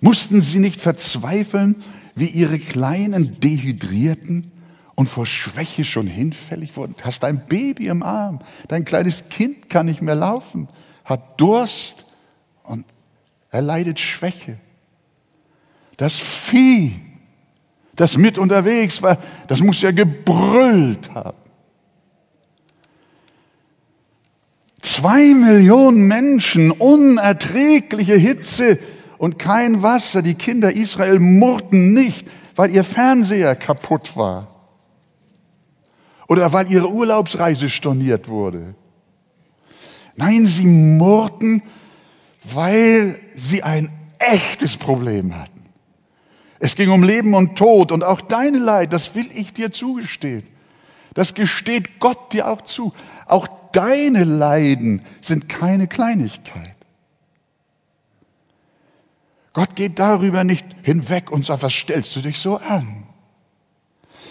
Mussten 0.00 0.40
sie 0.40 0.60
nicht 0.60 0.80
verzweifeln, 0.80 1.82
wie 2.14 2.28
ihre 2.28 2.60
Kleinen 2.60 3.40
dehydrierten 3.40 4.52
und 4.94 5.08
vor 5.08 5.26
Schwäche 5.26 5.84
schon 5.84 6.06
hinfällig 6.06 6.76
wurden. 6.76 6.94
Hast 7.02 7.24
ein 7.24 7.46
Baby 7.46 7.88
im 7.88 8.04
Arm, 8.04 8.40
dein 8.68 8.84
kleines 8.84 9.28
Kind 9.28 9.68
kann 9.68 9.86
nicht 9.86 10.02
mehr 10.02 10.14
laufen, 10.14 10.68
hat 11.04 11.40
Durst 11.40 12.04
er 13.50 13.62
leidet 13.62 14.00
Schwäche. 14.00 14.58
Das 15.96 16.16
Vieh, 16.16 16.92
das 17.96 18.16
mit 18.16 18.38
unterwegs 18.38 19.02
war, 19.02 19.18
das 19.48 19.60
muss 19.60 19.80
ja 19.80 19.90
gebrüllt 19.90 21.12
haben. 21.14 21.36
Zwei 24.80 25.34
Millionen 25.34 26.06
Menschen, 26.06 26.70
unerträgliche 26.70 28.14
Hitze, 28.14 28.78
und 29.18 29.38
kein 29.38 29.82
Wasser. 29.82 30.22
Die 30.22 30.34
Kinder 30.34 30.74
Israel 30.74 31.18
murrten 31.18 31.92
nicht, 31.92 32.26
weil 32.56 32.70
ihr 32.70 32.84
Fernseher 32.84 33.54
kaputt 33.56 34.16
war 34.16 34.48
oder 36.28 36.52
weil 36.52 36.70
ihre 36.70 36.90
Urlaubsreise 36.90 37.68
storniert 37.68 38.28
wurde. 38.28 38.74
Nein, 40.16 40.46
sie 40.46 40.66
murrten, 40.66 41.62
weil 42.44 43.18
sie 43.36 43.62
ein 43.62 43.90
echtes 44.18 44.76
Problem 44.76 45.36
hatten. 45.36 45.66
Es 46.60 46.74
ging 46.74 46.90
um 46.90 47.02
Leben 47.02 47.34
und 47.34 47.56
Tod 47.56 47.92
und 47.92 48.02
auch 48.02 48.20
deine 48.20 48.58
Leid, 48.58 48.92
das 48.92 49.14
will 49.14 49.28
ich 49.32 49.52
dir 49.52 49.72
zugestehen. 49.72 50.42
Das 51.14 51.34
gesteht 51.34 52.00
Gott 52.00 52.32
dir 52.32 52.48
auch 52.48 52.62
zu. 52.62 52.92
Auch 53.26 53.48
deine 53.72 54.24
Leiden 54.24 55.02
sind 55.20 55.48
keine 55.48 55.86
Kleinigkeit. 55.86 56.76
Gott 59.52 59.74
geht 59.74 59.98
darüber 59.98 60.44
nicht 60.44 60.64
hinweg 60.82 61.30
und 61.30 61.46
sagt, 61.46 61.62
was 61.62 61.72
stellst 61.72 62.14
du 62.14 62.20
dich 62.20 62.38
so 62.38 62.58
an? 62.58 63.04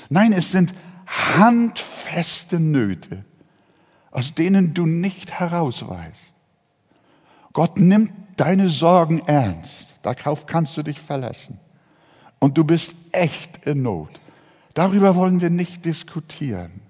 Nein, 0.09 0.31
es 0.31 0.51
sind 0.51 0.73
handfeste 1.05 2.59
Nöte, 2.59 3.25
aus 4.11 4.33
denen 4.33 4.73
du 4.73 4.85
nicht 4.85 5.33
herausweist. 5.33 6.33
Gott 7.57 7.79
nimmt 7.79 8.11
deine 8.35 8.69
Sorgen 8.69 9.17
ernst. 9.25 9.95
Darauf 10.03 10.45
kannst 10.45 10.77
du 10.77 10.83
dich 10.83 11.01
verlassen. 11.01 11.59
Und 12.37 12.55
du 12.55 12.63
bist 12.63 12.93
echt 13.11 13.65
in 13.65 13.81
Not. 13.81 14.11
Darüber 14.75 15.15
wollen 15.15 15.41
wir 15.41 15.49
nicht 15.49 15.83
diskutieren. 15.83 16.81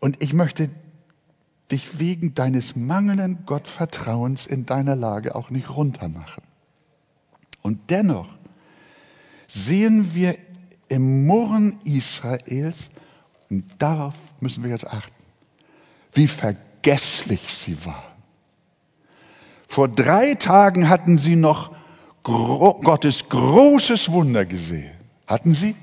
Und 0.00 0.20
ich 0.20 0.32
möchte 0.32 0.68
dich 1.70 2.00
wegen 2.00 2.34
deines 2.34 2.74
mangelnden 2.74 3.46
Gottvertrauens 3.46 4.48
in 4.48 4.66
deiner 4.66 4.96
Lage 4.96 5.36
auch 5.36 5.50
nicht 5.50 5.70
runtermachen. 5.70 6.42
Und 7.62 7.88
dennoch 7.88 8.30
sehen 9.46 10.12
wir 10.12 10.36
im 10.88 11.24
Murren 11.28 11.78
Israels, 11.84 12.88
und 13.48 13.66
darauf 13.78 14.14
müssen 14.42 14.62
wir 14.62 14.70
jetzt 14.70 14.86
achten, 14.86 15.14
wie 16.12 16.28
vergesslich 16.28 17.54
sie 17.54 17.84
waren. 17.86 18.02
Vor 19.68 19.88
drei 19.88 20.34
Tagen 20.34 20.88
hatten 20.88 21.16
sie 21.16 21.36
noch 21.36 21.70
Gottes 22.22 23.28
großes 23.28 24.12
Wunder 24.12 24.44
gesehen. 24.44 24.92
Hatten 25.26 25.54
sie? 25.54 25.74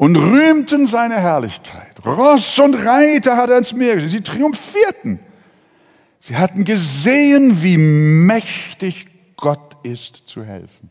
und 0.00 0.16
rühmten 0.16 0.86
seine 0.86 1.16
Herrlichkeit. 1.16 1.94
Ross 2.06 2.58
und 2.58 2.74
Reiter 2.74 3.36
hat 3.36 3.50
er 3.50 3.58
ins 3.58 3.74
Meer 3.74 3.96
geschickt. 3.96 4.12
Sie 4.12 4.22
triumphierten. 4.22 5.20
Sie 6.22 6.38
hatten 6.38 6.64
gesehen, 6.64 7.62
wie 7.62 7.76
mächtig 7.76 9.08
Gott 9.36 9.76
ist 9.82 10.22
zu 10.24 10.42
helfen. 10.42 10.88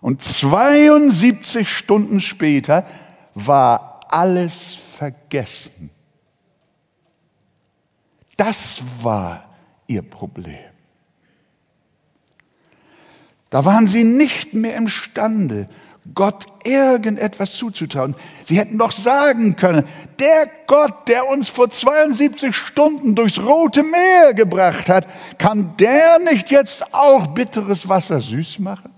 Und 0.00 0.22
72 0.22 1.68
Stunden 1.68 2.22
später 2.22 2.82
war 3.34 3.89
alles 4.12 4.76
vergessen. 4.96 5.90
Das 8.36 8.82
war 9.02 9.44
ihr 9.86 10.02
Problem. 10.02 10.70
Da 13.50 13.64
waren 13.64 13.86
sie 13.86 14.04
nicht 14.04 14.54
mehr 14.54 14.76
imstande, 14.76 15.68
Gott 16.14 16.46
irgendetwas 16.64 17.52
zuzutrauen. 17.52 18.16
Sie 18.44 18.58
hätten 18.58 18.78
doch 18.78 18.92
sagen 18.92 19.56
können, 19.56 19.84
der 20.18 20.48
Gott, 20.66 21.08
der 21.08 21.28
uns 21.28 21.48
vor 21.48 21.70
72 21.70 22.56
Stunden 22.56 23.14
durchs 23.14 23.38
Rote 23.38 23.82
Meer 23.82 24.34
gebracht 24.34 24.88
hat, 24.88 25.06
kann 25.38 25.76
der 25.76 26.18
nicht 26.20 26.50
jetzt 26.50 26.94
auch 26.94 27.28
bitteres 27.28 27.88
Wasser 27.88 28.20
süß 28.20 28.60
machen? 28.60 28.94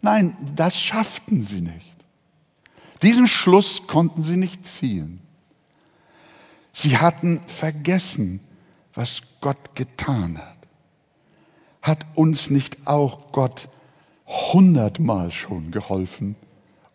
Nein, 0.00 0.36
das 0.54 0.76
schafften 0.76 1.42
sie 1.42 1.62
nicht. 1.62 1.95
Diesen 3.02 3.28
Schluss 3.28 3.86
konnten 3.86 4.22
sie 4.22 4.36
nicht 4.36 4.66
ziehen. 4.66 5.20
Sie 6.72 6.98
hatten 6.98 7.40
vergessen, 7.46 8.40
was 8.94 9.22
Gott 9.40 9.74
getan 9.74 10.38
hat. 10.38 10.56
Hat 11.82 12.06
uns 12.14 12.50
nicht 12.50 12.86
auch 12.86 13.32
Gott 13.32 13.68
hundertmal 14.26 15.30
schon 15.30 15.70
geholfen 15.70 16.36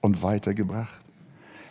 und 0.01 0.21
weitergebracht. 0.21 1.01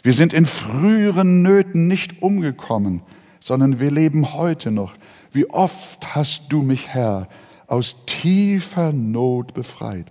Wir 0.03 0.15
sind 0.15 0.33
in 0.33 0.47
früheren 0.47 1.43
Nöten 1.43 1.87
nicht 1.87 2.23
umgekommen, 2.23 3.03
sondern 3.41 3.81
wir 3.81 3.91
leben 3.91 4.33
heute 4.33 4.71
noch. 4.71 4.95
Wie 5.33 5.49
oft 5.51 6.15
hast 6.15 6.45
du 6.49 6.63
mich, 6.63 6.89
Herr, 6.89 7.29
aus 7.67 8.07
tiefer 8.07 8.93
Not 8.93 9.53
befreit? 9.55 10.07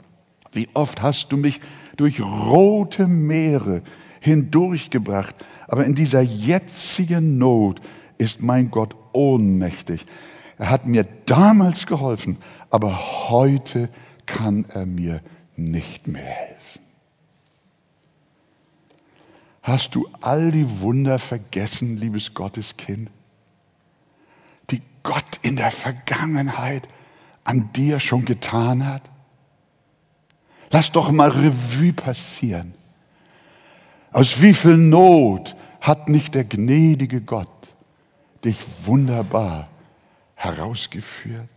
Wie 0.51 0.67
oft 0.73 1.01
hast 1.01 1.31
du 1.31 1.37
mich 1.37 1.59
durch 1.97 2.21
rote 2.21 3.07
Meere 3.07 3.81
hindurchgebracht. 4.19 5.35
Aber 5.67 5.85
in 5.85 5.95
dieser 5.95 6.21
jetzigen 6.21 7.37
Not 7.37 7.81
ist 8.17 8.41
mein 8.41 8.69
Gott 8.71 8.95
ohnmächtig. 9.13 10.05
Er 10.57 10.69
hat 10.69 10.85
mir 10.85 11.05
damals 11.25 11.85
geholfen, 11.85 12.37
aber 12.69 13.29
heute 13.29 13.89
kann 14.25 14.65
er 14.69 14.85
mir 14.85 15.21
nicht 15.55 16.07
mehr 16.07 16.21
helfen. 16.21 16.81
Hast 19.61 19.95
du 19.95 20.07
all 20.21 20.51
die 20.51 20.81
Wunder 20.81 21.19
vergessen, 21.19 21.97
liebes 21.97 22.33
Gotteskind, 22.33 23.09
die 24.69 24.81
Gott 25.03 25.39
in 25.41 25.55
der 25.55 25.71
Vergangenheit 25.71 26.87
an 27.43 27.71
dir 27.73 27.99
schon 27.99 28.25
getan 28.25 28.85
hat? 28.85 29.09
Lass 30.71 30.91
doch 30.91 31.11
mal 31.11 31.29
Revue 31.29 31.93
passieren. 31.93 32.73
Aus 34.11 34.41
wie 34.41 34.53
viel 34.53 34.77
Not 34.77 35.55
hat 35.81 36.09
nicht 36.09 36.35
der 36.35 36.43
gnädige 36.43 37.21
Gott 37.21 37.47
dich 38.43 38.57
wunderbar 38.83 39.67
herausgeführt? 40.35 41.47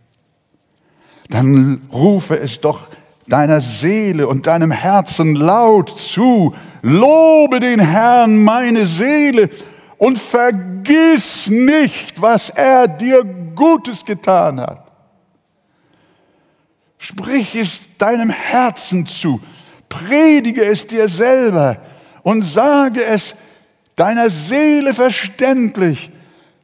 Dann 1.29 1.87
rufe 1.91 2.37
es 2.37 2.61
doch 2.61 2.89
deiner 3.27 3.61
Seele 3.61 4.27
und 4.27 4.47
deinem 4.47 4.71
Herzen 4.71 5.35
laut 5.35 5.97
zu. 5.97 6.53
Lobe 6.81 7.59
den 7.59 7.79
Herrn, 7.79 8.43
meine 8.43 8.85
Seele, 8.85 9.49
und 9.97 10.17
vergiss 10.17 11.47
nicht, 11.47 12.21
was 12.21 12.49
er 12.49 12.87
dir 12.89 13.23
Gutes 13.55 14.03
getan 14.03 14.59
hat. 14.59 14.91
Sprich 16.97 17.55
es 17.55 17.97
deinem 17.97 18.29
Herzen 18.29 19.05
zu, 19.05 19.39
predige 19.87 20.65
es 20.65 20.85
dir 20.87 21.07
selber 21.07 21.77
und 22.23 22.41
sage 22.41 23.03
es 23.03 23.35
deiner 23.95 24.29
Seele 24.29 24.93
verständlich. 24.93 26.09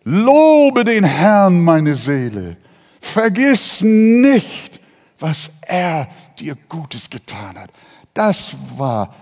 Lobe 0.04 0.84
den 0.84 1.04
Herrn, 1.04 1.62
meine 1.62 1.96
Seele. 1.96 2.58
Vergiss 3.00 3.82
nicht, 3.82 4.80
was 5.20 5.50
er 5.62 6.08
dir 6.40 6.58
Gutes 6.68 7.10
getan 7.10 7.58
hat. 7.58 7.72
Das 8.14 8.56
war 8.78 9.14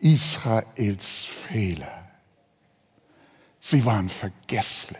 Israels 0.00 1.06
Fehler. 1.48 2.02
Sie 3.60 3.84
waren 3.84 4.08
vergesslich. 4.08 4.98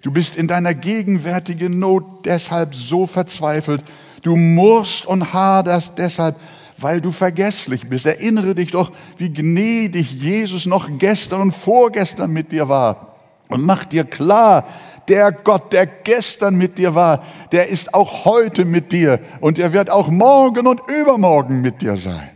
Du 0.00 0.10
bist 0.10 0.36
in 0.36 0.48
deiner 0.48 0.74
gegenwärtigen 0.74 1.78
Not 1.78 2.24
deshalb 2.24 2.74
so 2.74 3.06
verzweifelt. 3.06 3.82
Du 4.22 4.36
murrst 4.36 5.06
und 5.06 5.32
haderst 5.32 5.92
deshalb, 5.98 6.36
weil 6.80 7.00
du 7.00 7.12
vergesslich 7.12 7.88
bist. 7.88 8.06
Erinnere 8.06 8.54
dich 8.54 8.70
doch, 8.70 8.92
wie 9.16 9.32
gnädig 9.32 10.10
Jesus 10.12 10.66
noch 10.66 10.88
gestern 10.98 11.40
und 11.40 11.52
vorgestern 11.52 12.32
mit 12.32 12.52
dir 12.52 12.68
war. 12.68 13.14
Und 13.48 13.64
mach 13.64 13.84
dir 13.84 14.04
klar, 14.04 14.64
der 15.08 15.32
Gott, 15.32 15.72
der 15.72 15.86
gestern 15.86 16.56
mit 16.56 16.78
dir 16.78 16.94
war, 16.94 17.24
der 17.50 17.68
ist 17.68 17.94
auch 17.94 18.24
heute 18.24 18.64
mit 18.64 18.92
dir 18.92 19.20
und 19.40 19.58
er 19.58 19.72
wird 19.72 19.90
auch 19.90 20.08
morgen 20.08 20.66
und 20.66 20.80
übermorgen 20.86 21.60
mit 21.60 21.80
dir 21.80 21.96
sein. 21.96 22.30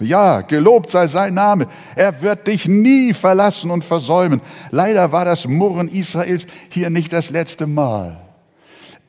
Ja, 0.00 0.40
gelobt 0.40 0.90
sei 0.90 1.06
sein 1.06 1.34
Name. 1.34 1.66
Er 1.94 2.22
wird 2.22 2.46
dich 2.46 2.66
nie 2.66 3.12
verlassen 3.12 3.70
und 3.70 3.84
versäumen. 3.84 4.40
Leider 4.70 5.12
war 5.12 5.24
das 5.24 5.46
Murren 5.46 5.88
Israels 5.88 6.46
hier 6.70 6.90
nicht 6.90 7.12
das 7.12 7.30
letzte 7.30 7.66
Mal. 7.66 8.18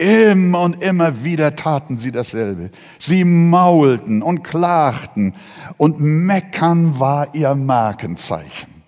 Immer 0.04 0.60
und 0.60 0.84
immer 0.84 1.24
wieder 1.24 1.56
taten 1.56 1.98
sie 1.98 2.12
dasselbe. 2.12 2.72
Sie 3.00 3.24
maulten 3.24 4.22
und 4.22 4.44
klagten 4.44 5.34
und 5.78 6.02
meckern 6.02 7.00
war 7.00 7.34
ihr 7.34 7.56
Markenzeichen. 7.56 8.84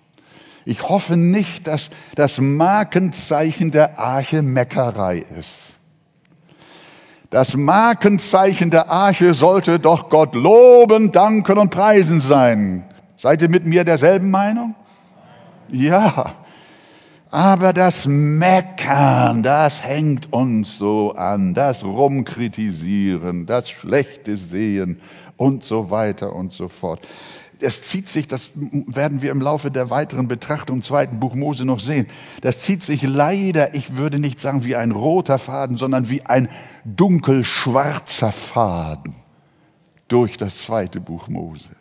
Ich 0.66 0.86
hoffe 0.86 1.16
nicht, 1.16 1.68
dass 1.68 1.88
das 2.16 2.38
Markenzeichen 2.38 3.70
der 3.70 3.98
Arche 3.98 4.42
Meckerei 4.42 5.24
ist. 5.38 5.72
Das 7.30 7.56
Markenzeichen 7.56 8.70
der 8.70 8.90
Arche 8.90 9.32
sollte 9.32 9.78
doch 9.78 10.10
Gott 10.10 10.34
loben, 10.34 11.12
danken 11.12 11.56
und 11.56 11.70
preisen 11.70 12.20
sein. 12.20 12.84
Seid 13.16 13.40
ihr 13.40 13.48
mit 13.48 13.64
mir 13.64 13.84
derselben 13.84 14.30
Meinung? 14.30 14.74
Ja. 15.70 16.45
Aber 17.36 17.74
das 17.74 18.06
Meckern, 18.06 19.42
das 19.42 19.82
hängt 19.82 20.32
uns 20.32 20.78
so 20.78 21.12
an, 21.12 21.52
das 21.52 21.84
Rumkritisieren, 21.84 23.44
das 23.44 23.68
schlechte 23.68 24.38
Sehen 24.38 25.02
und 25.36 25.62
so 25.62 25.90
weiter 25.90 26.34
und 26.34 26.54
so 26.54 26.68
fort. 26.68 27.06
Es 27.60 27.82
zieht 27.82 28.08
sich, 28.08 28.26
das 28.26 28.48
werden 28.54 29.20
wir 29.20 29.32
im 29.32 29.42
Laufe 29.42 29.70
der 29.70 29.90
weiteren 29.90 30.28
Betrachtung 30.28 30.76
im 30.76 30.82
zweiten 30.82 31.20
Buch 31.20 31.34
Mose 31.34 31.66
noch 31.66 31.80
sehen, 31.80 32.06
das 32.40 32.60
zieht 32.60 32.82
sich 32.82 33.02
leider, 33.02 33.74
ich 33.74 33.98
würde 33.98 34.18
nicht 34.18 34.40
sagen 34.40 34.64
wie 34.64 34.74
ein 34.74 34.90
roter 34.90 35.38
Faden, 35.38 35.76
sondern 35.76 36.08
wie 36.08 36.24
ein 36.24 36.48
dunkelschwarzer 36.86 38.32
Faden 38.32 39.14
durch 40.08 40.38
das 40.38 40.62
zweite 40.62 41.00
Buch 41.00 41.28
Mose. 41.28 41.75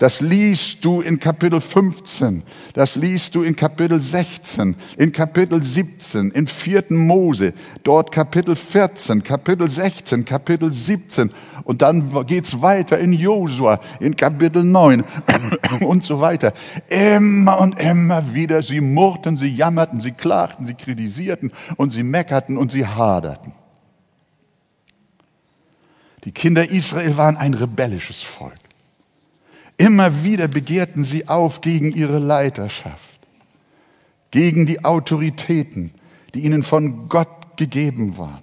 Das 0.00 0.22
liest 0.22 0.82
du 0.82 1.02
in 1.02 1.20
Kapitel 1.20 1.60
15, 1.60 2.42
das 2.72 2.96
liest 2.96 3.34
du 3.34 3.42
in 3.42 3.54
Kapitel 3.54 4.00
16, 4.00 4.74
in 4.96 5.12
Kapitel 5.12 5.62
17, 5.62 6.30
in 6.30 6.46
4. 6.46 6.84
Mose, 6.88 7.52
dort 7.82 8.10
Kapitel 8.10 8.56
14, 8.56 9.22
Kapitel 9.22 9.68
16, 9.68 10.24
Kapitel 10.24 10.72
17 10.72 11.30
und 11.64 11.82
dann 11.82 12.24
geht's 12.24 12.62
weiter 12.62 12.98
in 12.98 13.12
Josua, 13.12 13.78
in 14.00 14.16
Kapitel 14.16 14.64
9 14.64 15.04
und 15.82 16.02
so 16.02 16.18
weiter. 16.18 16.54
Immer 16.88 17.60
und 17.60 17.78
immer 17.78 18.32
wieder, 18.32 18.62
sie 18.62 18.80
murrten, 18.80 19.36
sie 19.36 19.54
jammerten, 19.54 20.00
sie 20.00 20.12
klagten, 20.12 20.64
sie 20.64 20.72
kritisierten 20.72 21.52
und 21.76 21.90
sie 21.90 22.04
meckerten 22.04 22.56
und 22.56 22.72
sie 22.72 22.86
haderten. 22.86 23.52
Die 26.24 26.32
Kinder 26.32 26.70
Israel 26.70 27.18
waren 27.18 27.36
ein 27.36 27.52
rebellisches 27.52 28.22
Volk. 28.22 28.69
Immer 29.80 30.24
wieder 30.24 30.46
begehrten 30.46 31.04
sie 31.04 31.26
auf 31.26 31.62
gegen 31.62 31.90
ihre 31.92 32.18
Leiterschaft, 32.18 33.18
gegen 34.30 34.66
die 34.66 34.84
Autoritäten, 34.84 35.92
die 36.34 36.40
ihnen 36.40 36.62
von 36.62 37.08
Gott 37.08 37.56
gegeben 37.56 38.18
waren. 38.18 38.42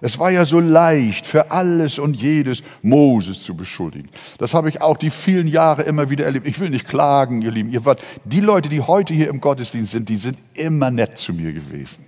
Es 0.00 0.18
war 0.18 0.30
ja 0.30 0.46
so 0.46 0.60
leicht 0.60 1.26
für 1.26 1.50
alles 1.50 1.98
und 1.98 2.16
jedes 2.16 2.62
Moses 2.80 3.42
zu 3.42 3.54
beschuldigen. 3.54 4.08
Das 4.38 4.54
habe 4.54 4.70
ich 4.70 4.80
auch 4.80 4.96
die 4.96 5.10
vielen 5.10 5.46
Jahre 5.46 5.82
immer 5.82 6.08
wieder 6.08 6.24
erlebt. 6.24 6.46
Ich 6.46 6.58
will 6.58 6.70
nicht 6.70 6.88
klagen, 6.88 7.42
ihr 7.42 7.50
Lieben. 7.50 7.70
Ihr 7.70 7.84
wart, 7.84 8.00
die 8.24 8.40
Leute, 8.40 8.70
die 8.70 8.80
heute 8.80 9.12
hier 9.12 9.28
im 9.28 9.42
Gottesdienst 9.42 9.92
sind, 9.92 10.08
die 10.08 10.16
sind 10.16 10.38
immer 10.54 10.90
nett 10.90 11.18
zu 11.18 11.34
mir 11.34 11.52
gewesen. 11.52 12.07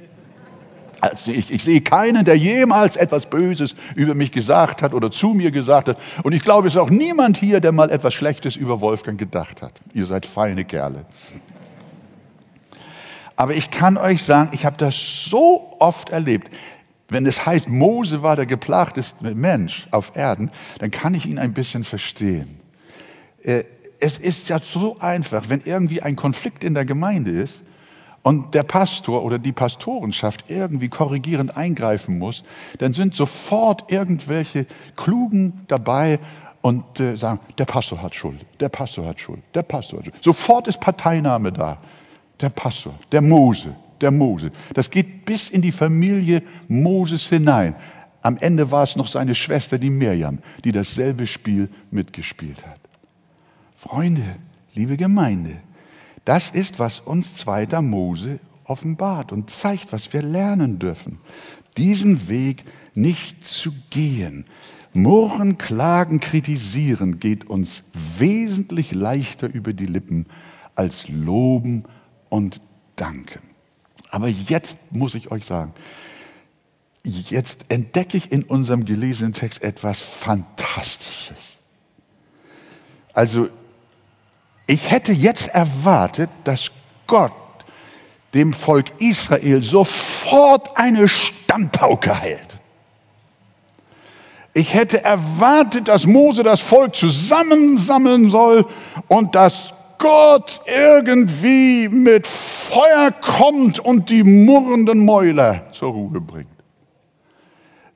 Also 1.00 1.30
ich, 1.30 1.50
ich 1.50 1.64
sehe 1.64 1.80
keinen, 1.80 2.24
der 2.24 2.36
jemals 2.36 2.96
etwas 2.96 3.26
Böses 3.26 3.74
über 3.94 4.14
mich 4.14 4.32
gesagt 4.32 4.82
hat 4.82 4.92
oder 4.92 5.10
zu 5.10 5.28
mir 5.28 5.50
gesagt 5.50 5.88
hat. 5.88 5.98
Und 6.22 6.32
ich 6.32 6.42
glaube, 6.42 6.68
es 6.68 6.74
ist 6.74 6.80
auch 6.80 6.90
niemand 6.90 7.38
hier, 7.38 7.60
der 7.60 7.72
mal 7.72 7.90
etwas 7.90 8.14
Schlechtes 8.14 8.56
über 8.56 8.80
Wolfgang 8.80 9.18
gedacht 9.18 9.62
hat. 9.62 9.72
Ihr 9.94 10.06
seid 10.06 10.26
feine 10.26 10.64
Kerle. 10.64 11.06
Aber 13.36 13.54
ich 13.54 13.70
kann 13.70 13.96
euch 13.96 14.22
sagen, 14.22 14.50
ich 14.52 14.66
habe 14.66 14.76
das 14.76 15.24
so 15.24 15.74
oft 15.78 16.10
erlebt. 16.10 16.50
Wenn 17.08 17.24
es 17.24 17.46
heißt, 17.46 17.68
Mose 17.68 18.22
war 18.22 18.36
der 18.36 18.46
geplagteste 18.46 19.34
Mensch 19.34 19.88
auf 19.90 20.14
Erden, 20.14 20.50
dann 20.78 20.90
kann 20.90 21.14
ich 21.14 21.26
ihn 21.26 21.38
ein 21.38 21.54
bisschen 21.54 21.82
verstehen. 21.82 22.60
Äh, 23.42 23.64
es 23.98 24.18
ist 24.18 24.48
ja 24.48 24.58
so 24.58 24.98
einfach, 25.00 25.48
wenn 25.48 25.62
irgendwie 25.64 26.02
ein 26.02 26.16
Konflikt 26.16 26.64
in 26.64 26.74
der 26.74 26.84
Gemeinde 26.84 27.30
ist, 27.30 27.62
und 28.22 28.54
der 28.54 28.62
Pastor 28.62 29.24
oder 29.24 29.38
die 29.38 29.52
Pastorenschaft 29.52 30.44
irgendwie 30.48 30.88
korrigierend 30.88 31.56
eingreifen 31.56 32.18
muss, 32.18 32.44
dann 32.78 32.92
sind 32.92 33.14
sofort 33.14 33.90
irgendwelche 33.90 34.66
Klugen 34.96 35.64
dabei 35.68 36.18
und 36.60 37.00
äh, 37.00 37.16
sagen, 37.16 37.40
der 37.56 37.64
Pastor 37.64 38.02
hat 38.02 38.14
Schuld, 38.14 38.44
der 38.58 38.68
Pastor 38.68 39.06
hat 39.06 39.20
Schuld, 39.20 39.42
der 39.54 39.62
Pastor 39.62 39.98
hat 39.98 40.06
Schuld. 40.06 40.24
Sofort 40.24 40.68
ist 40.68 40.80
Parteinahme 40.80 41.52
da. 41.52 41.78
Der 42.38 42.50
Pastor, 42.50 42.94
der 43.12 43.20
Mose, 43.20 43.74
der 44.00 44.10
Mose. 44.10 44.50
Das 44.74 44.90
geht 44.90 45.24
bis 45.24 45.50
in 45.50 45.60
die 45.62 45.72
Familie 45.72 46.42
Moses 46.68 47.28
hinein. 47.28 47.74
Am 48.22 48.36
Ende 48.38 48.70
war 48.70 48.82
es 48.82 48.96
noch 48.96 49.08
seine 49.08 49.34
Schwester, 49.34 49.78
die 49.78 49.90
Mirjam, 49.90 50.38
die 50.64 50.72
dasselbe 50.72 51.26
Spiel 51.26 51.68
mitgespielt 51.90 52.66
hat. 52.66 52.80
Freunde, 53.76 54.36
liebe 54.74 54.96
Gemeinde, 54.96 55.56
das 56.24 56.50
ist, 56.50 56.78
was 56.78 57.00
uns 57.00 57.34
zweiter 57.34 57.82
Mose 57.82 58.40
offenbart 58.64 59.32
und 59.32 59.50
zeigt, 59.50 59.92
was 59.92 60.12
wir 60.12 60.22
lernen 60.22 60.78
dürfen. 60.78 61.18
Diesen 61.76 62.28
Weg 62.28 62.64
nicht 62.94 63.46
zu 63.46 63.72
gehen. 63.90 64.44
Murren, 64.92 65.56
klagen, 65.56 66.20
kritisieren 66.20 67.20
geht 67.20 67.48
uns 67.48 67.82
wesentlich 68.18 68.92
leichter 68.92 69.52
über 69.52 69.72
die 69.72 69.86
Lippen 69.86 70.26
als 70.74 71.08
loben 71.08 71.84
und 72.28 72.60
danken. 72.96 73.40
Aber 74.10 74.28
jetzt 74.28 74.76
muss 74.90 75.14
ich 75.14 75.30
euch 75.30 75.44
sagen, 75.44 75.72
jetzt 77.04 77.66
entdecke 77.68 78.16
ich 78.16 78.32
in 78.32 78.42
unserem 78.42 78.84
gelesenen 78.84 79.32
Text 79.32 79.62
etwas 79.62 80.00
Fantastisches. 80.00 81.58
Also 83.12 83.48
ich 84.70 84.88
hätte 84.88 85.10
jetzt 85.10 85.48
erwartet, 85.48 86.30
dass 86.44 86.70
Gott 87.08 87.32
dem 88.34 88.52
Volk 88.52 88.92
Israel 89.00 89.64
sofort 89.64 90.76
eine 90.76 91.08
Standpauke 91.08 92.14
hält. 92.14 92.58
Ich 94.54 94.74
hätte 94.74 95.02
erwartet, 95.02 95.88
dass 95.88 96.06
Mose 96.06 96.44
das 96.44 96.60
Volk 96.60 96.94
zusammensammeln 96.94 98.30
soll 98.30 98.64
und 99.08 99.34
dass 99.34 99.74
Gott 99.98 100.60
irgendwie 100.66 101.88
mit 101.88 102.28
Feuer 102.28 103.10
kommt 103.10 103.80
und 103.80 104.08
die 104.08 104.22
murrenden 104.22 105.04
Mäuler 105.04 105.62
zur 105.72 105.90
Ruhe 105.90 106.20
bringt. 106.20 106.49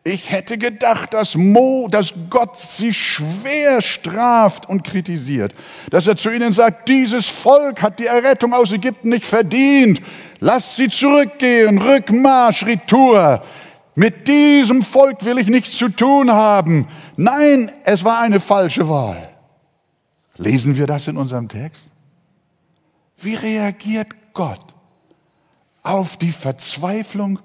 Ich 0.07 0.31
hätte 0.31 0.59
gedacht, 0.59 1.15
dass, 1.15 1.35
Mo, 1.35 1.89
dass 1.91 2.13
Gott 2.29 2.59
sie 2.59 2.93
schwer 2.93 3.81
straft 3.81 4.69
und 4.69 4.85
kritisiert. 4.85 5.55
Dass 5.89 6.07
er 6.07 6.17
zu 6.17 6.31
ihnen 6.31 6.53
sagt, 6.53 6.91
dieses 6.91 7.27
Volk 7.27 7.81
hat 7.81 7.99
die 7.99 8.05
Errettung 8.05 8.53
aus 8.53 8.71
Ägypten 8.71 9.09
nicht 9.09 9.25
verdient. 9.25 10.01
Lasst 10.41 10.77
sie 10.77 10.91
zurückgehen, 10.91 11.79
Rückmarsch, 11.79 12.67
Retour. 12.67 13.43
Mit 13.95 14.29
diesem 14.29 14.83
Volk 14.83 15.25
will 15.25 15.39
ich 15.39 15.49
nichts 15.49 15.79
zu 15.79 15.89
tun 15.89 16.31
haben. 16.31 16.87
Nein, 17.17 17.71
es 17.85 18.05
war 18.05 18.21
eine 18.21 18.41
falsche 18.41 18.87
Wahl. 18.91 19.31
Lesen 20.37 20.77
wir 20.77 20.87
das 20.87 21.09
in 21.09 21.17
unserem 21.17 21.49
Text? 21.49 21.89
Wie 23.17 23.37
reagiert 23.37 24.09
Gott 24.35 24.61
auf 25.83 26.19
die 26.19 26.33
Verzweiflung 26.33 27.39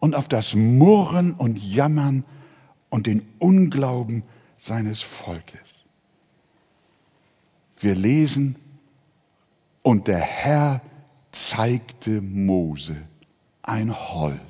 und 0.00 0.14
auf 0.14 0.28
das 0.28 0.54
Murren 0.54 1.32
und 1.32 1.62
Jammern 1.62 2.24
und 2.88 3.06
den 3.06 3.22
Unglauben 3.38 4.24
seines 4.58 5.00
Volkes? 5.00 5.60
Wir 7.78 7.94
lesen, 7.94 8.56
und 9.82 10.08
der 10.08 10.20
Herr 10.20 10.80
zeigte 11.32 12.20
Mose 12.20 12.96
ein 13.62 13.94
Holz, 13.94 14.40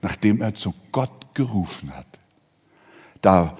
nachdem 0.00 0.40
er 0.40 0.54
zu 0.54 0.72
Gott 0.90 1.34
gerufen 1.34 1.94
hatte. 1.94 2.18
Da, 3.20 3.58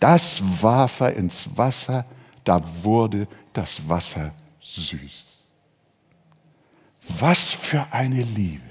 das 0.00 0.42
warf 0.62 1.00
er 1.00 1.14
ins 1.14 1.48
Wasser, 1.56 2.04
da 2.44 2.60
wurde 2.82 3.26
das 3.52 3.88
Wasser 3.88 4.32
süß. 4.62 5.40
Was 7.20 7.50
für 7.52 7.86
eine 7.92 8.22
Liebe, 8.22 8.65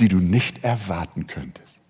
die 0.00 0.08
du 0.08 0.18
nicht 0.18 0.64
erwarten 0.64 1.26
könntest. 1.26 1.80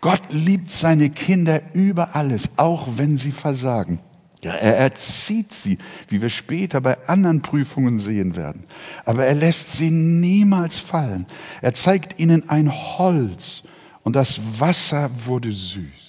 Gott 0.00 0.22
liebt 0.30 0.70
seine 0.70 1.10
Kinder 1.10 1.60
über 1.72 2.14
alles, 2.14 2.50
auch 2.56 2.86
wenn 2.96 3.16
sie 3.16 3.32
versagen. 3.32 4.00
Ja, 4.42 4.52
er 4.52 4.76
erzieht 4.76 5.54
sie, 5.54 5.78
wie 6.08 6.20
wir 6.20 6.28
später 6.28 6.82
bei 6.82 6.98
anderen 7.08 7.40
Prüfungen 7.40 7.98
sehen 7.98 8.36
werden. 8.36 8.64
Aber 9.06 9.24
er 9.24 9.34
lässt 9.34 9.72
sie 9.72 9.90
niemals 9.90 10.76
fallen. 10.76 11.26
Er 11.62 11.72
zeigt 11.72 12.18
ihnen 12.18 12.50
ein 12.50 12.70
Holz 12.70 13.62
und 14.02 14.14
das 14.16 14.40
Wasser 14.60 15.10
wurde 15.24 15.50
süß. 15.50 16.04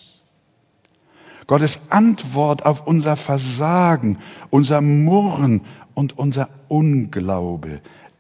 Gottes 1.48 1.80
Antwort 1.90 2.66
auf 2.66 2.86
unser 2.86 3.16
Versagen, 3.16 4.18
unser 4.50 4.82
Murren 4.82 5.62
und 5.94 6.18
unser 6.18 6.50
Unglaube 6.68 7.80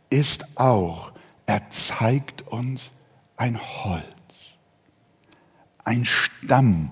ist 0.10 0.58
auch, 0.58 1.12
er 1.46 1.70
zeigt 1.70 2.48
uns 2.48 2.92
ein 3.38 3.60
Holz. 3.60 4.04
Ein 5.84 6.06
Stamm 6.06 6.92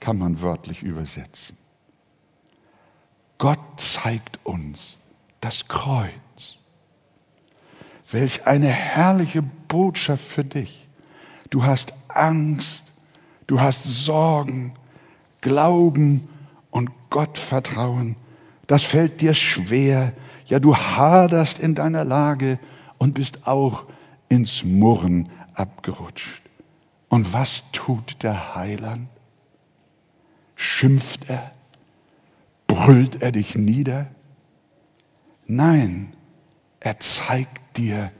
kann 0.00 0.18
man 0.18 0.42
wörtlich 0.42 0.82
übersetzen. 0.82 1.56
Gott 3.38 3.58
zeigt 3.76 4.40
uns 4.44 4.98
das 5.40 5.68
Kreuz. 5.68 6.12
Welch 8.10 8.46
eine 8.46 8.68
herrliche 8.68 9.42
Botschaft 9.42 10.24
für 10.24 10.44
dich. 10.44 10.88
Du 11.50 11.64
hast 11.64 11.92
Angst, 12.08 12.84
du 13.46 13.60
hast 13.60 13.84
Sorgen, 13.84 14.74
Glauben 15.40 16.28
und 16.70 16.90
Gottvertrauen, 17.10 18.16
das 18.66 18.82
fällt 18.82 19.20
dir 19.20 19.34
schwer. 19.34 20.12
Ja, 20.46 20.58
du 20.58 20.76
haderst 20.76 21.58
in 21.58 21.74
deiner 21.74 22.04
Lage 22.04 22.58
und 22.98 23.14
bist 23.14 23.46
auch 23.46 23.84
ins 24.32 24.64
Murren 24.64 25.28
abgerutscht. 25.52 26.40
Und 27.10 27.34
was 27.34 27.70
tut 27.72 28.22
der 28.22 28.54
Heiland? 28.54 29.08
Schimpft 30.54 31.28
er? 31.28 31.52
Brüllt 32.66 33.20
er 33.20 33.30
dich 33.30 33.56
nieder? 33.56 34.06
Nein, 35.46 36.14
er 36.80 36.98
zeigt 36.98 37.76
dir 37.76 38.10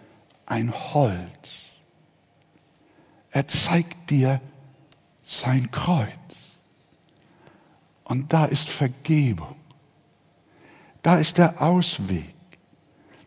ein 0.44 0.70
Holz. 0.70 1.55
Er 3.31 3.48
zeigt 3.48 4.11
dir 4.11 4.42
sein 5.25 5.70
Kreuz. 5.70 6.11
Und 8.05 8.35
da 8.35 8.44
ist 8.44 8.68
Vergebung. 8.68 9.57
Da 11.01 11.16
ist 11.16 11.38
der 11.38 11.62
Ausweg. 11.62 12.35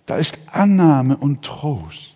Da 0.05 0.17
ist 0.17 0.37
Annahme 0.51 1.17
und 1.17 1.41
Trost. 1.41 2.14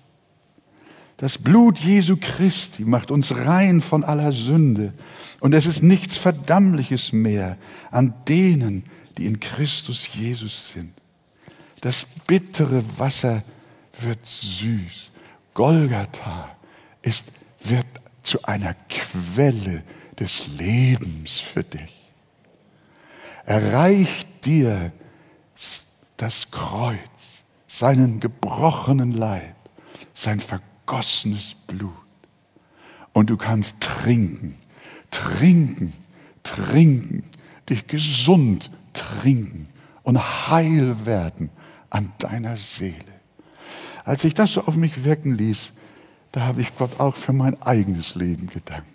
Das 1.19 1.37
Blut 1.37 1.79
Jesu 1.79 2.17
Christi 2.19 2.83
macht 2.83 3.11
uns 3.11 3.35
rein 3.35 3.81
von 3.81 4.03
aller 4.03 4.31
Sünde. 4.31 4.93
Und 5.39 5.53
es 5.53 5.65
ist 5.65 5.83
nichts 5.83 6.17
Verdammliches 6.17 7.13
mehr 7.13 7.57
an 7.91 8.13
denen, 8.27 8.85
die 9.17 9.25
in 9.25 9.39
Christus 9.39 10.09
Jesus 10.13 10.69
sind. 10.69 10.93
Das 11.81 12.05
bittere 12.25 12.83
Wasser 12.97 13.43
wird 14.01 14.25
süß. 14.25 15.11
Golgatha 15.53 16.55
ist, 17.01 17.31
wird 17.63 17.87
zu 18.23 18.43
einer 18.43 18.75
Quelle 18.87 19.83
des 20.17 20.47
Lebens 20.57 21.39
für 21.39 21.63
dich 21.63 21.99
erreicht 23.49 24.45
dir 24.45 24.91
das 26.17 26.51
Kreuz, 26.51 26.99
seinen 27.67 28.19
gebrochenen 28.19 29.11
Leib, 29.11 29.55
sein 30.13 30.39
vergossenes 30.89 31.55
Blut. 31.67 31.91
Und 33.13 33.29
du 33.29 33.37
kannst 33.37 33.79
trinken, 33.79 34.55
trinken, 35.11 35.93
trinken, 36.41 37.23
dich 37.69 37.85
gesund 37.85 38.71
trinken 38.93 39.67
und 40.01 40.17
heil 40.49 41.05
werden 41.05 41.51
an 41.91 42.11
deiner 42.17 42.57
Seele. 42.57 42.95
Als 44.03 44.23
ich 44.23 44.33
das 44.33 44.53
so 44.53 44.63
auf 44.65 44.75
mich 44.75 45.03
wirken 45.03 45.35
ließ, 45.35 45.73
da 46.31 46.41
habe 46.41 46.61
ich 46.61 46.75
Gott 46.75 46.99
auch 46.99 47.15
für 47.15 47.33
mein 47.33 47.61
eigenes 47.61 48.15
Leben 48.15 48.47
gedankt. 48.47 48.87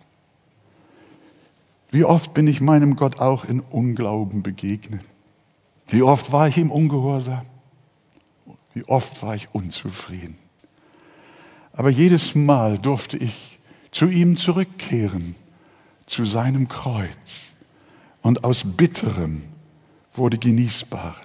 Wie 1.90 2.04
oft 2.04 2.34
bin 2.34 2.48
ich 2.48 2.60
meinem 2.60 2.96
Gott 2.96 3.20
auch 3.20 3.44
in 3.44 3.60
Unglauben 3.60 4.42
begegnet? 4.42 5.04
Wie 5.86 6.02
oft 6.02 6.32
war 6.32 6.48
ich 6.48 6.56
ihm 6.56 6.72
ungehorsam? 6.72 7.46
Wie 8.72 8.84
oft 8.84 9.22
war 9.22 9.36
ich 9.36 9.48
unzufrieden? 9.54 10.43
Aber 11.76 11.90
jedes 11.90 12.34
Mal 12.34 12.78
durfte 12.78 13.16
ich 13.16 13.58
zu 13.90 14.06
ihm 14.06 14.36
zurückkehren, 14.36 15.34
zu 16.06 16.24
seinem 16.24 16.68
Kreuz. 16.68 17.08
Und 18.22 18.44
aus 18.44 18.62
Bitterem 18.64 19.42
wurde 20.12 20.38
Genießbares. 20.38 21.20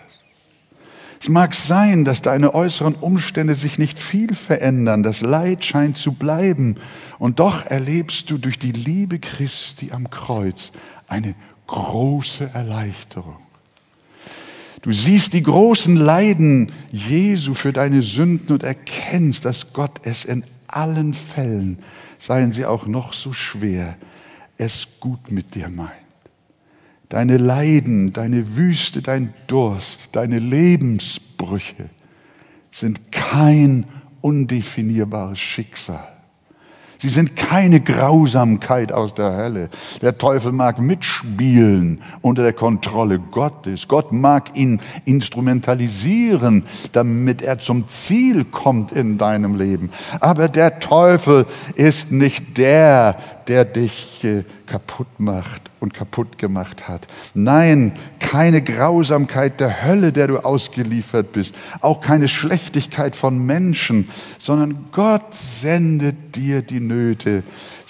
Es 1.22 1.28
mag 1.28 1.54
sein, 1.54 2.06
dass 2.06 2.22
deine 2.22 2.54
äußeren 2.54 2.96
Umstände 2.96 3.54
sich 3.54 3.78
nicht 3.78 4.00
viel 4.00 4.34
verändern, 4.34 5.04
das 5.04 5.22
Leid 5.22 5.66
scheint 5.66 5.98
zu 5.98 6.14
bleiben, 6.14 6.78
und 7.20 7.40
doch 7.40 7.66
erlebst 7.66 8.32
du 8.32 8.38
durch 8.38 8.58
die 8.58 8.72
Liebe 8.72 9.20
Christi 9.20 9.92
am 9.92 10.10
Kreuz 10.10 10.72
eine 11.08 11.36
große 11.68 12.52
Erleichterung. 12.54 13.49
Du 14.82 14.92
siehst 14.92 15.34
die 15.34 15.44
großen 15.44 15.96
Leiden 15.96 16.72
Jesu 16.92 17.54
für 17.54 17.74
deine 17.74 18.02
Sünden 18.02 18.54
und 18.54 18.64
erkennst, 18.64 19.46
dass 19.46 19.74
Gott 19.74 20.02
es 20.04 20.26
in 20.26 20.44
allen 20.68 21.14
Fällen, 21.14 21.80
seien 22.18 22.52
sie 22.52 22.66
auch 22.66 22.86
noch 22.86 23.14
so 23.14 23.34
schwer, 23.34 23.98
es 24.58 24.88
gut 25.00 25.32
mit 25.32 25.56
dir 25.56 25.70
meint. 25.70 25.92
Deine 27.10 27.38
Leiden, 27.38 28.14
deine 28.14 28.56
Wüste, 28.56 29.02
dein 29.02 29.34
Durst, 29.48 30.10
deine 30.12 30.38
Lebensbrüche 30.40 31.90
sind 32.72 33.12
kein 33.12 33.86
undefinierbares 34.22 35.40
Schicksal. 35.40 36.19
Sie 37.02 37.08
sind 37.08 37.38
keine 37.38 37.80
Grausamkeit 37.80 38.92
aus 38.92 39.14
der 39.14 39.34
Hölle. 39.34 39.70
Der 40.02 40.18
Teufel 40.18 40.52
mag 40.52 40.82
mitspielen 40.82 42.02
unter 42.20 42.44
der 42.44 42.52
Kontrolle 42.52 43.20
Gottes. 43.20 43.88
Gott 43.88 44.12
mag 44.12 44.54
ihn 44.58 44.82
instrumentalisieren, 45.06 46.66
damit 46.92 47.42
er 47.42 47.58
zum 47.60 47.88
Ziel 47.88 48.44
kommt 48.44 48.92
in 48.92 49.18
deinem 49.18 49.56
Leben. 49.56 49.92
Aber 50.20 50.50
der 50.50 50.82
Teufel 50.82 51.46
ist 51.76 52.12
nicht 52.12 52.58
der, 52.58 53.16
der 53.50 53.66
dich 53.66 54.24
äh, 54.24 54.44
kaputt 54.68 55.20
macht 55.20 55.64
und 55.80 55.94
kaputt 55.94 56.38
gemacht 56.38 56.88
hat. 56.88 57.08
Nein, 57.34 57.94
keine 58.20 58.62
Grausamkeit 58.62 59.60
der 59.60 59.84
Hölle, 59.84 60.14
der 60.14 60.28
du 60.28 60.38
ausgeliefert 60.38 61.32
bist, 61.32 61.56
auch 61.82 62.00
keine 62.00 62.28
Schlechtigkeit 62.28 63.16
von 63.16 63.44
Menschen, 63.46 64.08
sondern 64.38 64.86
Gott 64.92 65.34
sendet 65.34 66.36
dir 66.36 66.62
die 66.62 66.80
Nöte. 66.80 67.44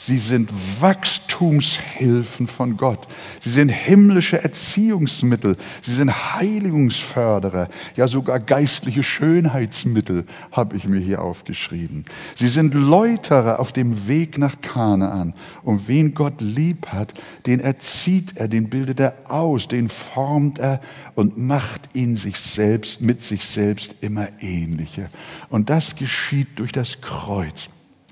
Sie 0.09 0.17
sind 0.17 0.51
Wachstumshilfen 0.79 2.47
von 2.47 2.77
Gott. 2.77 3.07
Sie 3.41 3.51
sind 3.51 3.69
himmlische 3.69 4.41
Erziehungsmittel. 4.41 5.55
Sie 5.83 5.93
sind 5.93 6.09
Heiligungsförderer. 6.09 7.69
Ja, 7.95 8.07
sogar 8.07 8.39
geistliche 8.39 9.03
Schönheitsmittel 9.03 10.25
habe 10.51 10.75
ich 10.75 10.87
mir 10.87 10.99
hier 10.99 11.21
aufgeschrieben. 11.21 12.05
Sie 12.33 12.47
sind 12.47 12.73
Läuterer 12.73 13.59
auf 13.59 13.71
dem 13.71 14.07
Weg 14.07 14.39
nach 14.39 14.61
Kanaan. 14.61 15.35
Und 15.61 15.87
wen 15.87 16.15
Gott 16.15 16.41
lieb 16.41 16.87
hat, 16.87 17.13
den 17.45 17.59
erzieht 17.59 18.35
er, 18.35 18.47
den 18.47 18.71
bildet 18.71 18.99
er 18.99 19.13
aus, 19.27 19.67
den 19.67 19.89
formt 19.89 20.57
er 20.57 20.81
und 21.13 21.37
macht 21.37 21.81
ihn 21.93 22.15
sich 22.15 22.39
selbst, 22.39 22.99
mit 22.99 23.21
sich 23.21 23.45
selbst 23.45 23.93
immer 24.01 24.27
ähnlicher. 24.39 25.11
Und 25.49 25.69
das 25.69 25.95
geschieht 25.95 26.47
durch 26.57 26.71
das 26.71 26.99
Kreuz. 26.99 27.69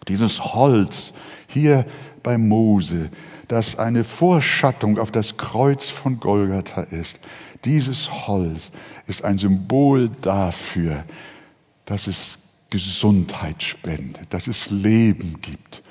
Dieses 0.08 0.54
Holz, 0.54 1.14
hier 1.58 1.86
bei 2.24 2.38
Mose, 2.38 3.10
das 3.48 3.80
eine 3.80 4.04
Vorschattung 4.04 5.00
auf 5.00 5.12
das 5.12 5.38
Kreuz 5.38 5.90
von 5.90 6.20
Golgatha 6.20 6.82
ist. 6.82 7.20
Dieses 7.66 8.28
Holz 8.28 8.72
ist 9.08 9.24
ein 9.24 9.38
Symbol 9.38 10.10
dafür, 10.22 11.04
dass 11.86 12.08
es 12.08 12.38
Gesundheit 12.70 13.64
spendet, 13.64 14.34
dass 14.34 14.48
es 14.48 14.70
Leben 14.70 15.40
gibt, 15.42 15.82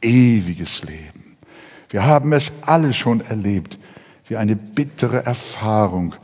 ewiges 0.00 0.84
Leben. 0.84 1.36
Wir 1.90 2.06
haben 2.06 2.32
es 2.32 2.52
alle 2.62 2.94
schon 2.94 3.20
erlebt, 3.20 3.78
wie 4.28 4.36
eine 4.36 4.54
bittere 4.54 5.26
Erfahrung 5.26 6.14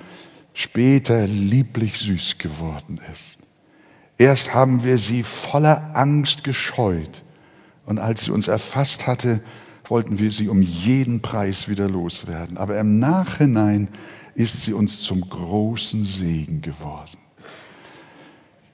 später 0.54 1.26
lieblich 1.26 1.98
süß 1.98 2.38
geworden 2.38 3.00
ist. 3.12 3.36
Erst 4.16 4.54
haben 4.54 4.84
wir 4.84 4.96
sie 4.96 5.24
voller 5.24 5.90
Angst 5.94 6.44
gescheut 6.44 7.22
und 7.86 7.98
als 7.98 8.22
sie 8.22 8.32
uns 8.32 8.48
erfasst 8.48 9.06
hatte, 9.06 9.40
wollten 9.84 10.18
wir 10.18 10.32
sie 10.32 10.48
um 10.48 10.60
jeden 10.60 11.22
Preis 11.22 11.68
wieder 11.68 11.88
loswerden. 11.88 12.58
Aber 12.58 12.78
im 12.78 12.98
Nachhinein 12.98 13.88
ist 14.34 14.62
sie 14.62 14.72
uns 14.72 15.02
zum 15.02 15.26
großen 15.28 16.04
Segen 16.04 16.60
geworden. 16.60 17.16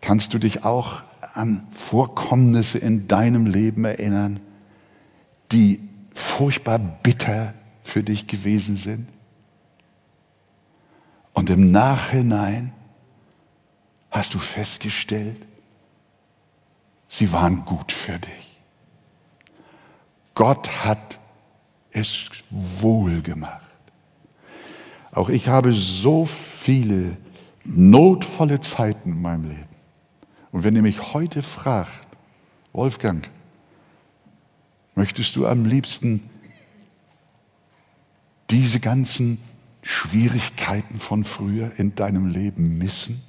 Kannst 0.00 0.34
du 0.34 0.38
dich 0.38 0.64
auch 0.64 1.02
an 1.34 1.66
Vorkommnisse 1.72 2.78
in 2.78 3.06
deinem 3.06 3.46
Leben 3.46 3.84
erinnern, 3.84 4.40
die 5.52 5.80
furchtbar 6.14 6.78
bitter 6.78 7.54
für 7.82 8.02
dich 8.02 8.26
gewesen 8.26 8.76
sind? 8.76 9.08
Und 11.34 11.50
im 11.50 11.70
Nachhinein 11.70 12.72
hast 14.10 14.34
du 14.34 14.38
festgestellt, 14.38 15.38
sie 17.08 17.32
waren 17.32 17.64
gut 17.64 17.92
für 17.92 18.18
dich. 18.18 18.51
Gott 20.34 20.84
hat 20.84 21.20
es 21.90 22.28
wohl 22.50 23.20
gemacht. 23.20 23.60
Auch 25.12 25.28
ich 25.28 25.48
habe 25.48 25.74
so 25.74 26.24
viele 26.24 27.16
notvolle 27.64 28.60
Zeiten 28.60 29.12
in 29.12 29.22
meinem 29.22 29.48
Leben. 29.48 29.68
Und 30.52 30.64
wenn 30.64 30.74
ihr 30.74 30.82
mich 30.82 31.12
heute 31.12 31.42
fragt, 31.42 32.08
Wolfgang, 32.72 33.28
möchtest 34.94 35.36
du 35.36 35.46
am 35.46 35.64
liebsten 35.64 36.28
diese 38.50 38.80
ganzen 38.80 39.38
Schwierigkeiten 39.82 40.98
von 40.98 41.24
früher 41.24 41.78
in 41.78 41.94
deinem 41.94 42.28
Leben 42.28 42.78
missen? 42.78 43.22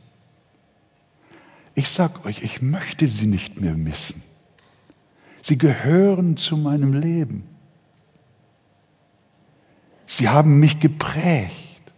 Ich 1.76 1.89
sage 1.89 2.24
euch, 2.26 2.44
ich 2.44 2.62
möchte 2.62 3.08
sie 3.08 3.26
nicht 3.26 3.60
mehr 3.60 3.74
missen. 3.74 4.22
Sie 5.43 5.58
gehören 5.58 6.38
zu 6.38 6.58
meinem 6.58 6.93
Leben. 6.93 7.43
Sie 10.08 10.29
haben 10.29 10.60
mich 10.60 10.79
geprägt. 10.79 11.93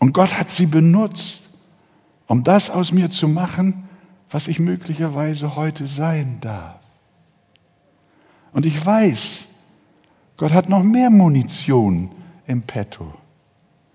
Und 0.00 0.12
Gott 0.12 0.36
hat 0.36 0.50
sie 0.50 0.66
benutzt, 0.66 1.42
um 2.26 2.42
das 2.42 2.68
aus 2.68 2.92
mir 2.92 3.10
zu 3.10 3.28
machen, 3.28 3.88
was 4.28 4.48
ich 4.48 4.58
möglicherweise 4.58 5.54
heute 5.54 5.86
sein 5.86 6.38
darf. 6.40 6.80
Und 8.52 8.66
ich 8.66 8.84
weiß, 8.84 9.46
Gott 10.36 10.52
hat 10.52 10.68
noch 10.68 10.82
mehr 10.82 11.10
Munition 11.10 12.10
im 12.46 12.62
Petto. 12.62 13.14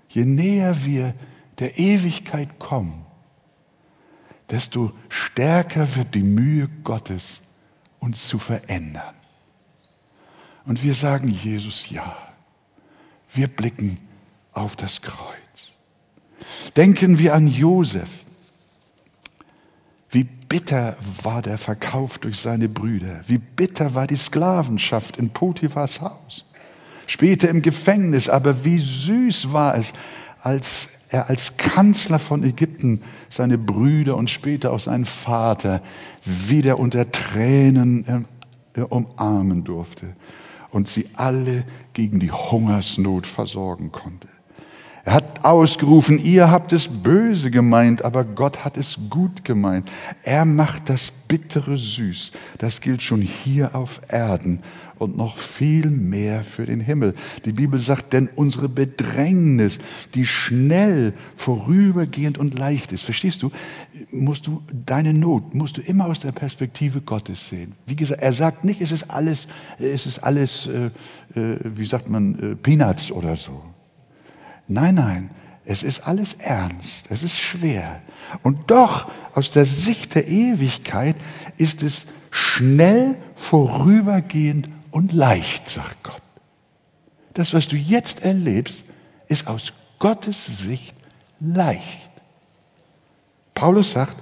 Je 0.08 0.24
näher 0.24 0.86
wir 0.86 1.14
der 1.60 1.78
Ewigkeit 1.78 2.60
kommen, 2.60 3.06
desto 4.50 4.94
stärker 5.10 5.96
wird 5.96 6.16
die 6.16 6.24
Mühe 6.24 6.70
Gottes, 6.84 7.42
uns 8.00 8.28
zu 8.28 8.40
verändern. 8.40 9.16
Und 10.66 10.84
wir 10.84 10.94
sagen 10.94 11.30
Jesus 11.30 11.90
ja. 11.90 12.16
Wir 13.34 13.48
blicken 13.48 13.98
auf 14.54 14.76
das 14.76 15.02
Kreuz. 15.02 15.38
Denken 16.76 17.20
wir 17.20 17.34
an 17.34 17.48
Josef. 17.48 18.10
Wie 20.10 20.24
bitter 20.24 20.98
war 21.24 21.42
der 21.42 21.58
Verkauf 21.58 22.18
durch 22.18 22.40
seine 22.40 22.70
Brüder. 22.70 23.22
Wie 23.28 23.38
bitter 23.38 23.94
war 23.94 24.08
die 24.08 24.18
Sklavenschaft 24.18 25.18
in 25.18 25.30
Potiphas 25.30 26.02
Haus. 26.02 26.46
Später 27.06 27.50
im 27.50 27.62
Gefängnis, 27.62 28.30
aber 28.30 28.66
wie 28.66 28.80
süß 28.80 29.52
war 29.54 29.76
es, 29.76 29.94
als 30.42 30.99
er 31.10 31.30
als 31.30 31.58
Kanzler 31.58 32.20
von 32.20 32.44
Ägypten 32.44 33.02
seine 33.30 33.58
Brüder 33.58 34.16
und 34.16 34.30
später 34.30 34.72
auch 34.72 34.80
seinen 34.80 35.06
Vater 35.06 35.82
wieder 36.24 36.80
unter 36.80 37.12
Tränen 37.12 38.26
äh, 38.76 38.82
umarmen 38.82 39.64
durfte 39.64 40.16
und 40.72 40.88
sie 40.88 41.10
alle 41.16 41.64
gegen 41.94 42.20
die 42.20 42.32
Hungersnot 42.32 43.28
versorgen 43.28 43.92
konnte. 43.92 44.28
Er 45.06 45.14
hat 45.16 45.44
ausgerufen, 45.46 46.20
ihr 46.20 46.52
habt 46.52 46.72
es 46.72 46.88
böse 46.88 47.50
gemeint, 47.50 48.06
aber 48.06 48.24
Gott 48.24 48.64
hat 48.64 48.78
es 48.78 48.98
gut 49.10 49.44
gemeint. 49.44 49.90
Er 50.24 50.46
macht 50.46 50.90
das 50.90 51.10
Bittere 51.10 51.78
süß. 51.78 52.32
Das 52.60 52.80
gilt 52.80 53.02
schon 53.02 53.22
hier 53.22 53.74
auf 53.74 54.02
Erden 54.10 54.62
und 55.00 55.18
noch 55.18 55.38
viel 55.38 55.90
mehr 55.90 56.44
für 56.44 56.66
den 56.66 56.82
Himmel. 56.82 57.16
Die 57.46 57.54
Bibel 57.54 57.80
sagt, 57.80 58.14
denn 58.14 58.30
unsere 58.36 58.70
Bedrängnis, 58.70 59.80
die 60.14 60.26
schnell, 60.26 61.14
vorübergehend 61.36 62.38
und 62.38 62.60
leicht 62.60 62.92
ist, 62.92 63.04
verstehst 63.04 63.42
du, 63.42 63.52
musst 64.12 64.46
du 64.46 64.62
deine 64.86 65.14
Not, 65.14 65.56
musst 65.56 65.78
du 65.78 65.82
immer 65.82 66.06
aus 66.06 66.20
der 66.20 66.34
Perspektive 66.34 67.02
Gottes 67.02 67.50
sehen. 67.50 67.74
Wie 67.86 67.96
gesagt, 67.96 68.22
er 68.22 68.34
sagt 68.34 68.66
nicht, 68.66 68.82
es 68.82 68.92
ist 68.92 69.10
alles, 69.10 69.48
es 69.80 70.06
ist 70.06 70.20
alles, 70.20 70.68
äh, 70.68 71.40
äh, 71.40 71.60
wie 71.64 71.86
sagt 71.86 72.10
man, 72.10 72.36
äh, 72.40 72.56
Peanuts 72.56 73.12
oder 73.12 73.36
so. 73.36 73.64
Nein, 74.68 74.96
nein, 74.96 75.30
es 75.66 75.84
ist 75.84 76.08
alles 76.08 76.34
ernst, 76.34 77.08
es 77.10 77.24
ist 77.24 77.40
schwer. 77.40 78.02
Und 78.44 78.70
doch, 78.70 79.10
aus 79.34 79.52
der 79.52 79.66
Sicht 79.66 80.16
der 80.16 80.28
Ewigkeit, 80.28 81.16
ist 81.58 81.84
es 81.84 82.06
schnell, 82.32 83.16
vorübergehend 83.36 84.68
und 84.92 85.14
leicht, 85.14 85.70
sagt 85.70 86.04
Gott. 86.04 86.22
Das, 87.34 87.54
was 87.54 87.68
du 87.68 87.76
jetzt 87.76 88.24
erlebst, 88.24 88.84
ist 89.28 89.48
aus 89.48 89.74
Gottes 90.00 90.46
Sicht 90.46 90.96
leicht. 91.40 92.10
Paulus 93.54 93.92
sagt, 93.92 94.18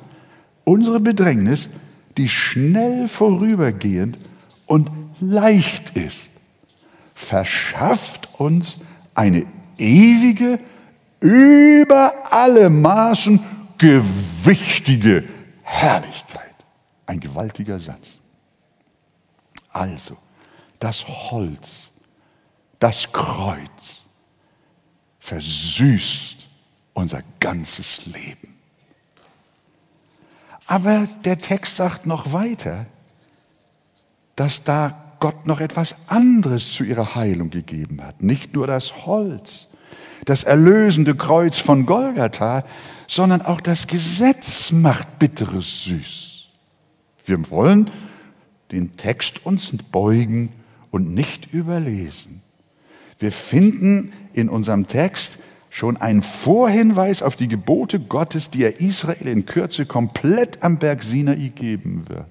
unsere 0.63 0.99
Bedrängnis, 0.99 1.69
die 2.17 2.27
schnell 2.27 3.07
vorübergehend 3.07 4.17
und 4.65 4.89
leicht 5.19 5.95
ist, 5.95 6.17
verschafft 7.13 8.29
uns 8.39 8.77
eine 9.13 9.45
ewige, 9.77 10.59
über 11.19 12.13
alle 12.31 12.69
Maßen 12.69 13.39
gewichtige 13.77 15.23
Herrlichkeit. 15.63 16.53
Ein 17.05 17.19
gewaltiger 17.19 17.79
Satz. 17.79 18.19
Also, 19.69 20.17
das 20.79 21.07
Holz, 21.07 21.91
das 22.79 23.11
Kreuz 23.11 23.69
versüßt 25.19 26.47
unser 26.93 27.21
ganzes 27.39 28.05
Leben. 28.05 28.55
Aber 30.65 31.07
der 31.25 31.39
Text 31.39 31.75
sagt 31.75 32.05
noch 32.05 32.33
weiter, 32.33 32.85
dass 34.35 34.63
da 34.63 35.03
Gott 35.19 35.47
noch 35.47 35.59
etwas 35.59 35.95
anderes 36.07 36.73
zu 36.73 36.83
ihrer 36.83 37.15
Heilung 37.15 37.49
gegeben 37.49 38.01
hat. 38.03 38.21
Nicht 38.21 38.53
nur 38.53 38.67
das 38.67 39.05
Holz, 39.05 39.67
das 40.25 40.43
erlösende 40.43 41.15
Kreuz 41.15 41.57
von 41.57 41.85
Golgatha, 41.85 42.63
sondern 43.07 43.41
auch 43.41 43.61
das 43.61 43.87
Gesetz 43.87 44.71
macht 44.71 45.19
bitteres 45.19 45.85
süß. 45.85 46.43
Wir 47.25 47.49
wollen 47.49 47.89
den 48.71 48.97
Text 48.97 49.45
uns 49.45 49.71
beugen 49.91 50.51
und 50.91 51.13
nicht 51.13 51.53
überlesen. 51.53 52.41
Wir 53.19 53.31
finden 53.31 54.13
in 54.33 54.49
unserem 54.49 54.87
Text 54.87 55.39
schon 55.69 55.97
einen 55.97 56.23
Vorhinweis 56.23 57.21
auf 57.21 57.35
die 57.35 57.47
Gebote 57.47 57.99
Gottes, 57.99 58.49
die 58.49 58.63
er 58.63 58.79
Israel 58.79 59.27
in 59.27 59.45
Kürze 59.45 59.85
komplett 59.85 60.63
am 60.63 60.79
Berg 60.79 61.03
Sinai 61.03 61.51
geben 61.53 62.07
wird. 62.09 62.27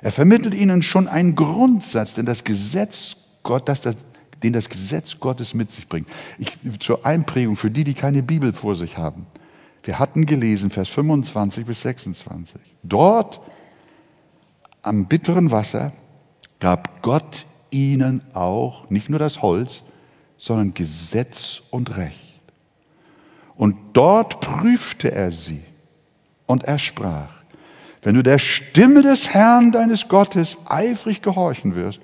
Er 0.00 0.10
vermittelt 0.10 0.54
ihnen 0.54 0.82
schon 0.82 1.06
einen 1.06 1.36
Grundsatz, 1.36 2.14
denn 2.14 2.26
das 2.26 2.42
Gesetz 2.42 3.16
Gott, 3.44 3.68
das, 3.68 3.80
das, 3.80 3.96
den 4.42 4.52
das 4.52 4.68
Gesetz 4.68 5.18
Gottes 5.20 5.54
mit 5.54 5.70
sich 5.70 5.88
bringt. 5.88 6.08
Ich, 6.38 6.58
zur 6.80 7.06
Einprägung 7.06 7.56
für 7.56 7.70
die, 7.70 7.84
die 7.84 7.94
keine 7.94 8.22
Bibel 8.22 8.52
vor 8.52 8.74
sich 8.74 8.98
haben. 8.98 9.26
Wir 9.84 9.98
hatten 9.98 10.26
gelesen, 10.26 10.70
Vers 10.70 10.88
25 10.88 11.66
bis 11.66 11.82
26. 11.82 12.60
Dort 12.82 13.40
am 14.82 15.06
bitteren 15.06 15.50
Wasser 15.50 15.92
gab 16.62 17.02
Gott 17.02 17.44
ihnen 17.70 18.22
auch 18.34 18.88
nicht 18.88 19.10
nur 19.10 19.18
das 19.18 19.42
Holz, 19.42 19.82
sondern 20.38 20.74
Gesetz 20.74 21.60
und 21.70 21.96
Recht. 21.96 22.38
Und 23.56 23.76
dort 23.94 24.40
prüfte 24.40 25.10
er 25.10 25.32
sie 25.32 25.64
und 26.46 26.62
er 26.62 26.78
sprach, 26.78 27.30
wenn 28.02 28.14
du 28.14 28.22
der 28.22 28.38
Stimme 28.38 29.02
des 29.02 29.30
Herrn 29.30 29.72
deines 29.72 30.06
Gottes 30.06 30.56
eifrig 30.66 31.20
gehorchen 31.20 31.74
wirst 31.74 32.00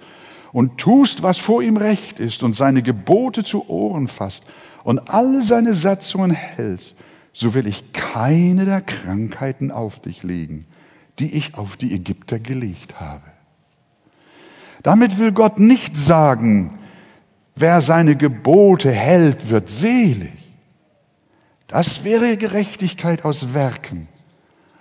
und 0.52 0.78
tust, 0.78 1.22
was 1.22 1.38
vor 1.38 1.62
ihm 1.62 1.76
recht 1.76 2.18
ist 2.18 2.42
und 2.42 2.56
seine 2.56 2.82
Gebote 2.82 3.44
zu 3.44 3.70
Ohren 3.70 4.08
fasst 4.08 4.42
und 4.82 5.08
alle 5.08 5.44
seine 5.44 5.74
Satzungen 5.74 6.32
hältst, 6.32 6.96
so 7.32 7.54
will 7.54 7.68
ich 7.68 7.92
keine 7.92 8.64
der 8.64 8.80
Krankheiten 8.80 9.70
auf 9.70 10.00
dich 10.00 10.24
legen, 10.24 10.66
die 11.20 11.32
ich 11.34 11.54
auf 11.54 11.76
die 11.76 11.94
Ägypter 11.94 12.40
gelegt 12.40 12.98
habe. 12.98 13.27
Damit 14.82 15.18
will 15.18 15.32
Gott 15.32 15.58
nicht 15.58 15.96
sagen, 15.96 16.78
wer 17.54 17.82
seine 17.82 18.16
Gebote 18.16 18.90
hält, 18.90 19.50
wird 19.50 19.68
selig. 19.68 20.32
Das 21.66 22.04
wäre 22.04 22.36
Gerechtigkeit 22.36 23.24
aus 23.24 23.52
Werken 23.54 24.08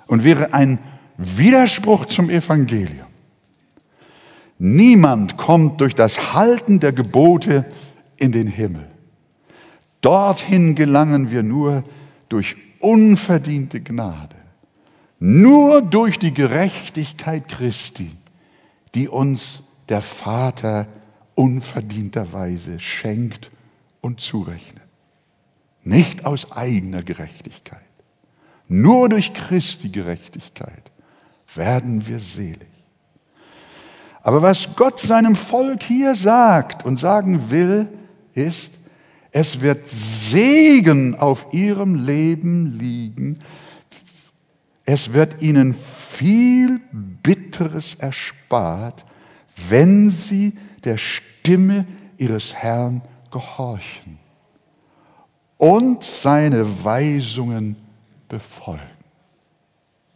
und 0.07 0.23
wäre 0.23 0.53
ein 0.53 0.79
Widerspruch 1.17 2.05
zum 2.05 2.29
Evangelium. 2.29 3.07
Niemand 4.59 5.37
kommt 5.37 5.81
durch 5.81 5.93
das 5.93 6.33
Halten 6.33 6.79
der 6.79 6.93
Gebote 6.93 7.65
in 8.15 8.31
den 8.31 8.47
Himmel. 8.47 8.87
Dorthin 10.01 10.75
gelangen 10.75 11.31
wir 11.31 11.43
nur 11.43 11.83
durch 12.29 12.55
unverdiente 12.79 13.81
Gnade. 13.81 14.35
Nur 15.19 15.81
durch 15.81 16.19
die 16.19 16.33
Gerechtigkeit 16.33 17.47
Christi, 17.47 18.11
die 18.93 19.07
uns 19.07 19.63
der 19.89 20.01
Vater 20.01 20.88
unverdienterweise 21.35 22.79
schenkt 22.79 23.51
und 24.01 24.19
zurechnet. 24.19 24.83
Nicht 25.83 26.25
aus 26.25 26.51
eigener 26.51 27.03
Gerechtigkeit. 27.03 27.81
Nur 28.67 29.07
durch 29.09 29.33
Christi 29.33 29.89
Gerechtigkeit 29.89 30.91
werden 31.55 32.05
wir 32.07 32.19
selig. 32.19 32.67
Aber 34.21 34.41
was 34.41 34.75
Gott 34.75 34.99
seinem 34.99 35.38
Volk 35.38 35.83
hier 35.83 36.13
sagt 36.13 36.83
und 36.83 36.97
sagen 36.97 37.49
will, 37.49 37.88
ist, 38.33 38.73
es 39.31 39.61
wird 39.61 39.89
Segen 39.89 41.15
auf 41.15 41.53
ihrem 41.53 41.95
Leben 41.95 42.77
liegen, 42.77 43.39
es 44.83 45.13
wird 45.13 45.41
ihnen 45.41 45.73
viel 45.73 46.81
Bitteres 46.91 47.95
erspart, 47.95 49.05
wenn 49.70 50.12
sie 50.12 50.53
der 50.84 50.97
Stimme 50.97 51.86
ihres 52.18 52.53
Herrn 52.53 53.01
gehorchen 53.32 54.20
und 55.58 56.03
seine 56.03 56.84
Weisungen 56.84 57.76
befolgen. 58.30 58.82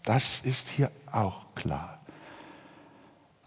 Das 0.04 0.42
ist 0.42 0.70
hier 0.70 0.92
auch 1.12 1.46
klar. 1.56 2.00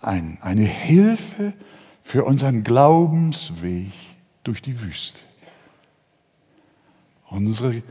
Ein, 0.01 0.39
eine 0.43 0.65
Hilfe 0.65 1.55
für 2.03 2.25
unseren 2.25 2.63
Glaubensweg 2.65 3.93
durch 4.43 4.61
die 4.61 4.81
Wüste. 4.81 5.21
Unsere 7.31 7.83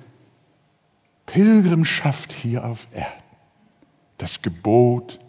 Pilgrimschaft 1.26 2.32
hier 2.32 2.66
auf 2.66 2.88
Erden 2.93 3.24
das 4.24 4.41
Gebot, 4.41 5.20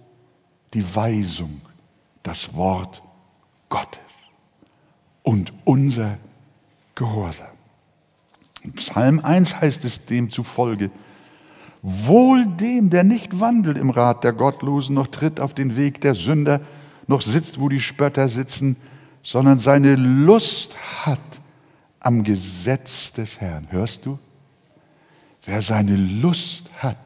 die 0.73 0.95
Weisung, 0.95 1.61
das 2.25 2.55
Wort 2.55 3.03
Gottes 3.69 4.01
und 5.23 5.53
unser 5.65 6.19
Gehorsam. 6.97 7.47
In 8.63 8.73
Psalm 8.73 9.21
1 9.21 9.61
heißt 9.61 9.85
es 9.85 10.05
demzufolge, 10.07 10.91
Wohl 11.83 12.47
dem, 12.47 12.89
der 12.89 13.05
nicht 13.05 13.41
wandelt 13.41 13.77
im 13.77 13.91
Rat 13.91 14.25
der 14.25 14.33
Gottlosen, 14.33 14.95
noch 14.95 15.09
tritt 15.09 15.39
auf 15.39 15.53
den 15.53 15.77
Weg 15.77 16.01
der 16.01 16.15
Sünder, 16.15 16.63
noch 17.07 17.21
sitzt, 17.21 17.61
wo 17.61 17.69
die 17.69 17.81
Spötter 17.81 18.29
sitzen, 18.31 18.77
sondern 19.23 19.59
seine 19.59 19.95
Lust 19.95 20.75
hat 21.05 21.21
am 22.01 22.25
Gesetz 22.25 23.13
des 23.13 23.39
Herrn. 23.39 23.67
Hörst 23.71 24.07
du? 24.07 24.19
Wer 25.45 25.61
seine 25.61 25.97
Lust 25.97 26.71
hat 26.79 26.97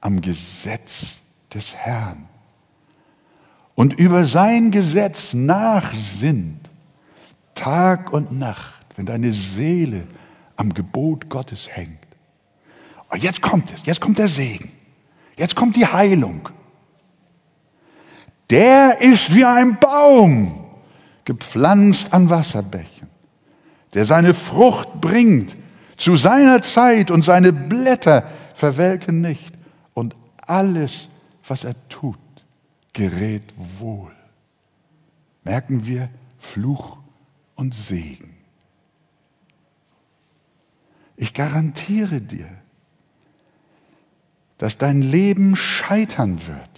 am 0.00 0.20
Gesetz 0.20 1.18
des 1.52 1.74
Herrn 1.74 2.28
und 3.74 3.94
über 3.94 4.26
sein 4.26 4.70
Gesetz 4.70 5.34
nachsinnt, 5.34 6.60
Tag 7.54 8.12
und 8.12 8.32
Nacht, 8.32 8.84
wenn 8.96 9.06
deine 9.06 9.32
Seele 9.32 10.06
am 10.56 10.72
Gebot 10.72 11.28
Gottes 11.28 11.68
hängt. 11.70 11.98
Und 13.10 13.22
jetzt 13.22 13.42
kommt 13.42 13.72
es, 13.72 13.84
jetzt 13.84 14.00
kommt 14.00 14.18
der 14.18 14.28
Segen, 14.28 14.70
jetzt 15.36 15.56
kommt 15.56 15.76
die 15.76 15.86
Heilung. 15.86 16.48
Der 18.50 19.00
ist 19.00 19.34
wie 19.34 19.44
ein 19.44 19.78
Baum, 19.78 20.64
gepflanzt 21.24 22.12
an 22.12 22.28
Wasserbächen, 22.28 23.08
der 23.94 24.04
seine 24.04 24.34
Frucht 24.34 25.00
bringt 25.00 25.56
zu 25.96 26.16
seiner 26.16 26.60
Zeit 26.60 27.10
und 27.10 27.24
seine 27.24 27.52
Blätter 27.52 28.24
verwelken 28.54 29.20
nicht 29.20 29.54
und 29.94 30.14
alles, 30.46 31.08
was 31.46 31.64
er 31.64 31.74
tut, 31.88 32.18
gerät 32.94 33.52
wohl. 33.78 34.14
Merken 35.42 35.86
wir 35.86 36.08
Fluch 36.38 36.96
und 37.54 37.74
Segen. 37.74 38.34
Ich 41.16 41.34
garantiere 41.34 42.20
dir, 42.20 42.48
dass 44.58 44.78
dein 44.78 45.02
Leben 45.02 45.56
scheitern 45.56 46.46
wird. 46.46 46.70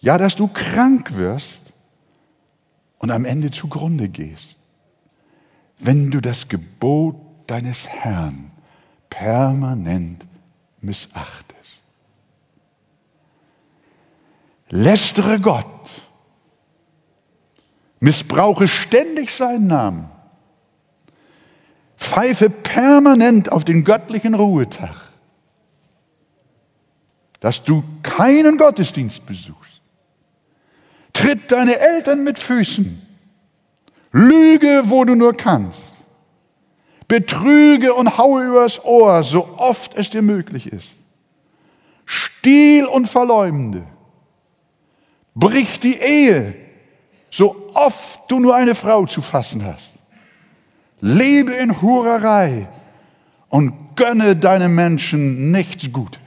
Ja, 0.00 0.16
dass 0.16 0.36
du 0.36 0.48
krank 0.48 1.14
wirst 1.14 1.72
und 2.98 3.10
am 3.10 3.24
Ende 3.24 3.50
zugrunde 3.50 4.08
gehst, 4.08 4.58
wenn 5.78 6.10
du 6.10 6.20
das 6.20 6.48
Gebot 6.48 7.16
deines 7.46 7.88
Herrn 7.88 8.50
permanent 9.10 10.26
missachtest. 10.80 11.77
Lästere 14.70 15.40
Gott, 15.40 15.64
missbrauche 18.00 18.68
ständig 18.68 19.34
seinen 19.34 19.66
Namen, 19.66 20.10
pfeife 21.96 22.50
permanent 22.50 23.50
auf 23.50 23.64
den 23.64 23.84
göttlichen 23.84 24.34
Ruhetag, 24.34 24.94
dass 27.40 27.64
du 27.64 27.82
keinen 28.02 28.58
Gottesdienst 28.58 29.26
besuchst, 29.26 29.80
tritt 31.12 31.50
deine 31.50 31.78
Eltern 31.78 32.24
mit 32.24 32.38
Füßen, 32.38 33.02
lüge, 34.12 34.82
wo 34.86 35.04
du 35.04 35.14
nur 35.14 35.36
kannst, 35.36 35.82
betrüge 37.08 37.94
und 37.94 38.18
haue 38.18 38.44
übers 38.44 38.84
Ohr, 38.84 39.24
so 39.24 39.48
oft 39.56 39.94
es 39.96 40.10
dir 40.10 40.22
möglich 40.22 40.70
ist, 40.72 40.88
stiehl 42.04 42.86
und 42.86 43.08
verleumde, 43.08 43.84
Brich 45.38 45.78
die 45.78 45.94
Ehe, 45.94 46.52
so 47.30 47.70
oft 47.74 48.28
du 48.28 48.40
nur 48.40 48.56
eine 48.56 48.74
Frau 48.74 49.06
zu 49.06 49.22
fassen 49.22 49.64
hast. 49.64 49.90
Lebe 51.00 51.52
in 51.52 51.80
Hurerei 51.80 52.68
und 53.48 53.94
gönne 53.94 54.34
deinem 54.34 54.74
Menschen 54.74 55.52
nichts 55.52 55.92
Gutes. 55.92 56.20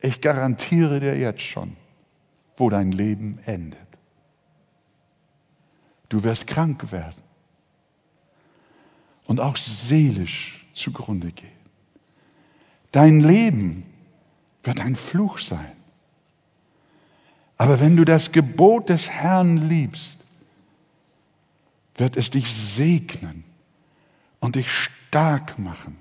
Ich 0.00 0.20
garantiere 0.20 1.00
dir 1.00 1.18
jetzt 1.18 1.42
schon, 1.42 1.76
wo 2.56 2.70
dein 2.70 2.92
Leben 2.92 3.40
endet. 3.44 3.80
Du 6.08 6.22
wirst 6.22 6.46
krank 6.46 6.92
werden 6.92 7.22
und 9.26 9.40
auch 9.40 9.56
seelisch 9.56 10.64
zugrunde 10.74 11.32
gehen. 11.32 11.50
Dein 12.92 13.18
Leben 13.18 13.84
wird 14.62 14.80
ein 14.80 14.94
Fluch 14.94 15.38
sein. 15.38 15.79
Aber 17.60 17.78
wenn 17.78 17.94
du 17.94 18.06
das 18.06 18.32
Gebot 18.32 18.88
des 18.88 19.10
Herrn 19.10 19.58
liebst, 19.68 20.16
wird 21.94 22.16
es 22.16 22.30
dich 22.30 22.50
segnen 22.50 23.44
und 24.40 24.56
dich 24.56 24.72
stark 24.72 25.58
machen 25.58 25.98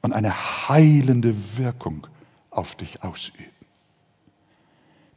und 0.00 0.14
eine 0.14 0.32
heilende 0.66 1.58
Wirkung 1.58 2.06
auf 2.48 2.74
dich 2.74 3.02
ausüben. 3.02 3.44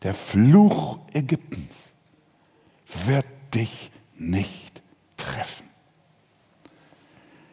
Der 0.01 0.13
Fluch 0.13 0.99
Ägyptens 1.13 1.73
wird 3.05 3.25
dich 3.53 3.91
nicht 4.17 4.81
treffen. 5.15 5.69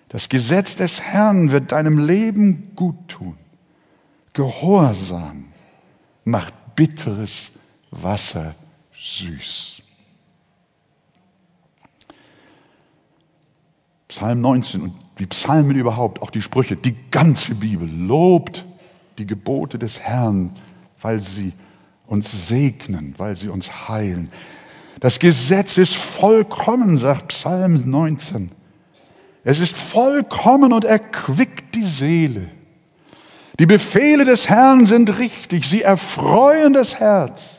Das 0.09 0.29
Gesetz 0.29 0.75
des 0.75 1.01
Herrn 1.03 1.53
wird 1.53 1.71
deinem 1.71 1.99
Leben 1.99 2.75
gut 2.75 3.07
tun. 3.07 3.39
Gehorsam 4.33 5.53
macht 6.25 6.75
bitteres 6.75 7.53
Wasser 8.03 8.55
süß. 8.99 9.83
Psalm 14.09 14.41
19 14.41 14.81
und 14.81 14.95
die 15.19 15.27
Psalmen 15.27 15.77
überhaupt, 15.77 16.23
auch 16.23 16.31
die 16.31 16.43
Sprüche, 16.43 16.77
die 16.77 16.95
ganze 17.11 17.55
Bibel 17.55 17.89
lobt 17.89 18.65
die 19.19 19.27
Gebote 19.27 19.79
des 19.79 20.01
Herrn, 20.01 20.53
weil 21.01 21.21
sie 21.21 21.53
uns 22.07 22.49
segnen, 22.49 23.15
weil 23.17 23.37
sie 23.37 23.49
uns 23.49 23.89
heilen. 23.89 24.31
Das 25.01 25.19
Gesetz 25.19 25.77
ist 25.77 25.95
vollkommen, 25.95 26.99
sagt 26.99 27.29
Psalm 27.29 27.83
19. 27.91 28.51
Es 29.45 29.59
ist 29.59 29.77
vollkommen 29.77 30.73
und 30.73 30.85
erquickt 30.85 31.75
die 31.75 31.87
Seele. 31.87 32.49
Die 33.59 33.67
Befehle 33.67 34.25
des 34.25 34.49
Herrn 34.49 34.85
sind 34.87 35.19
richtig, 35.19 35.67
sie 35.67 35.83
erfreuen 35.83 36.73
das 36.73 37.01
Herz. 37.01 37.56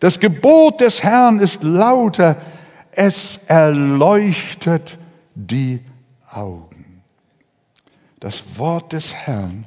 Das 0.00 0.20
Gebot 0.20 0.80
des 0.80 1.02
Herrn 1.02 1.38
ist 1.38 1.62
lauter, 1.62 2.36
es 2.92 3.40
erleuchtet 3.46 4.98
die 5.34 5.80
Augen. 6.30 7.02
Das 8.20 8.42
Wort 8.56 8.92
des 8.92 9.14
Herrn 9.14 9.66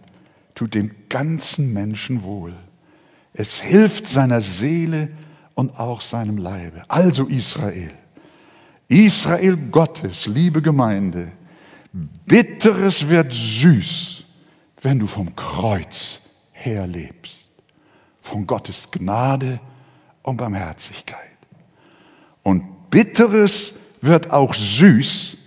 tut 0.56 0.74
dem 0.74 0.92
ganzen 1.10 1.74
Menschen 1.74 2.24
wohl. 2.24 2.56
Es 3.34 3.62
hilft 3.62 4.08
seiner 4.08 4.42
Seele 4.42 5.10
und 5.54 5.80
auch 5.80 6.02
seinem 6.02 6.38
Leibe. 6.38 6.84
Also 6.88 7.26
Israel, 7.28 7.92
Israel 8.88 9.58
Gottes, 9.58 10.26
liebe 10.26 10.62
Gemeinde, 10.62 11.32
bitteres 12.26 13.08
wird 13.10 13.34
süß, 13.34 14.24
wenn 14.82 15.00
du 15.00 15.08
vom 15.08 15.36
Kreuz 15.36 16.22
her 16.52 16.88
lebst, 16.88 17.50
von 18.22 18.48
Gottes 18.48 18.90
Gnade 18.92 19.60
und 20.28 20.36
Barmherzigkeit. 20.36 21.22
Und 22.44 22.90
bitteres 22.90 23.76
wird 24.02 24.32
auch 24.32 24.54
süß, 24.54 25.38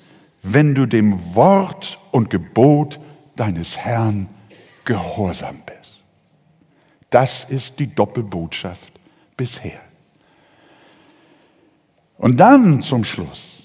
wenn 0.42 0.74
du 0.74 0.86
dem 0.86 1.34
Wort 1.34 1.98
und 2.12 2.30
Gebot 2.30 2.98
deines 3.36 3.76
Herrn 3.76 4.30
gehorsam 4.86 5.62
bist. 5.66 6.00
Das 7.10 7.44
ist 7.44 7.78
die 7.78 7.94
Doppelbotschaft 7.94 8.94
bisher. 9.36 9.80
Und 12.16 12.38
dann 12.38 12.80
zum 12.80 13.04
Schluss 13.04 13.64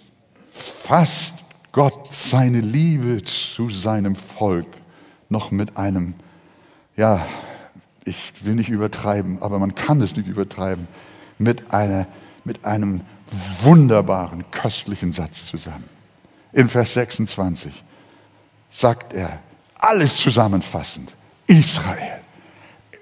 fasst 0.51 1.33
Gott 1.71 2.13
seine 2.13 2.59
Liebe 2.59 3.23
zu 3.23 3.69
seinem 3.69 4.17
Volk 4.17 4.67
noch 5.29 5.51
mit 5.51 5.77
einem, 5.77 6.15
ja, 6.97 7.25
ich 8.05 8.45
will 8.45 8.55
nicht 8.55 8.69
übertreiben, 8.69 9.41
aber 9.41 9.59
man 9.59 9.75
kann 9.75 9.99
es 10.01 10.15
nicht 10.15 10.27
übertreiben, 10.27 10.87
mit, 11.37 11.73
einer, 11.73 12.07
mit 12.43 12.63
einem 12.63 13.01
wunderbaren, 13.61 14.45
köstlichen 14.51 15.11
Satz 15.11 15.47
zusammen. 15.47 15.89
In 16.53 16.69
Vers 16.69 16.93
26 16.93 17.83
sagt 18.71 19.13
er, 19.13 19.39
alles 19.75 20.15
zusammenfassend, 20.15 21.13
Israel, 21.47 22.21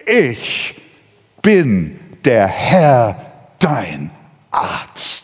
ich 0.06 0.82
bin 1.41 1.99
der 2.26 2.47
Herr, 2.47 3.32
dein 3.60 4.10
Arzt. 4.49 5.22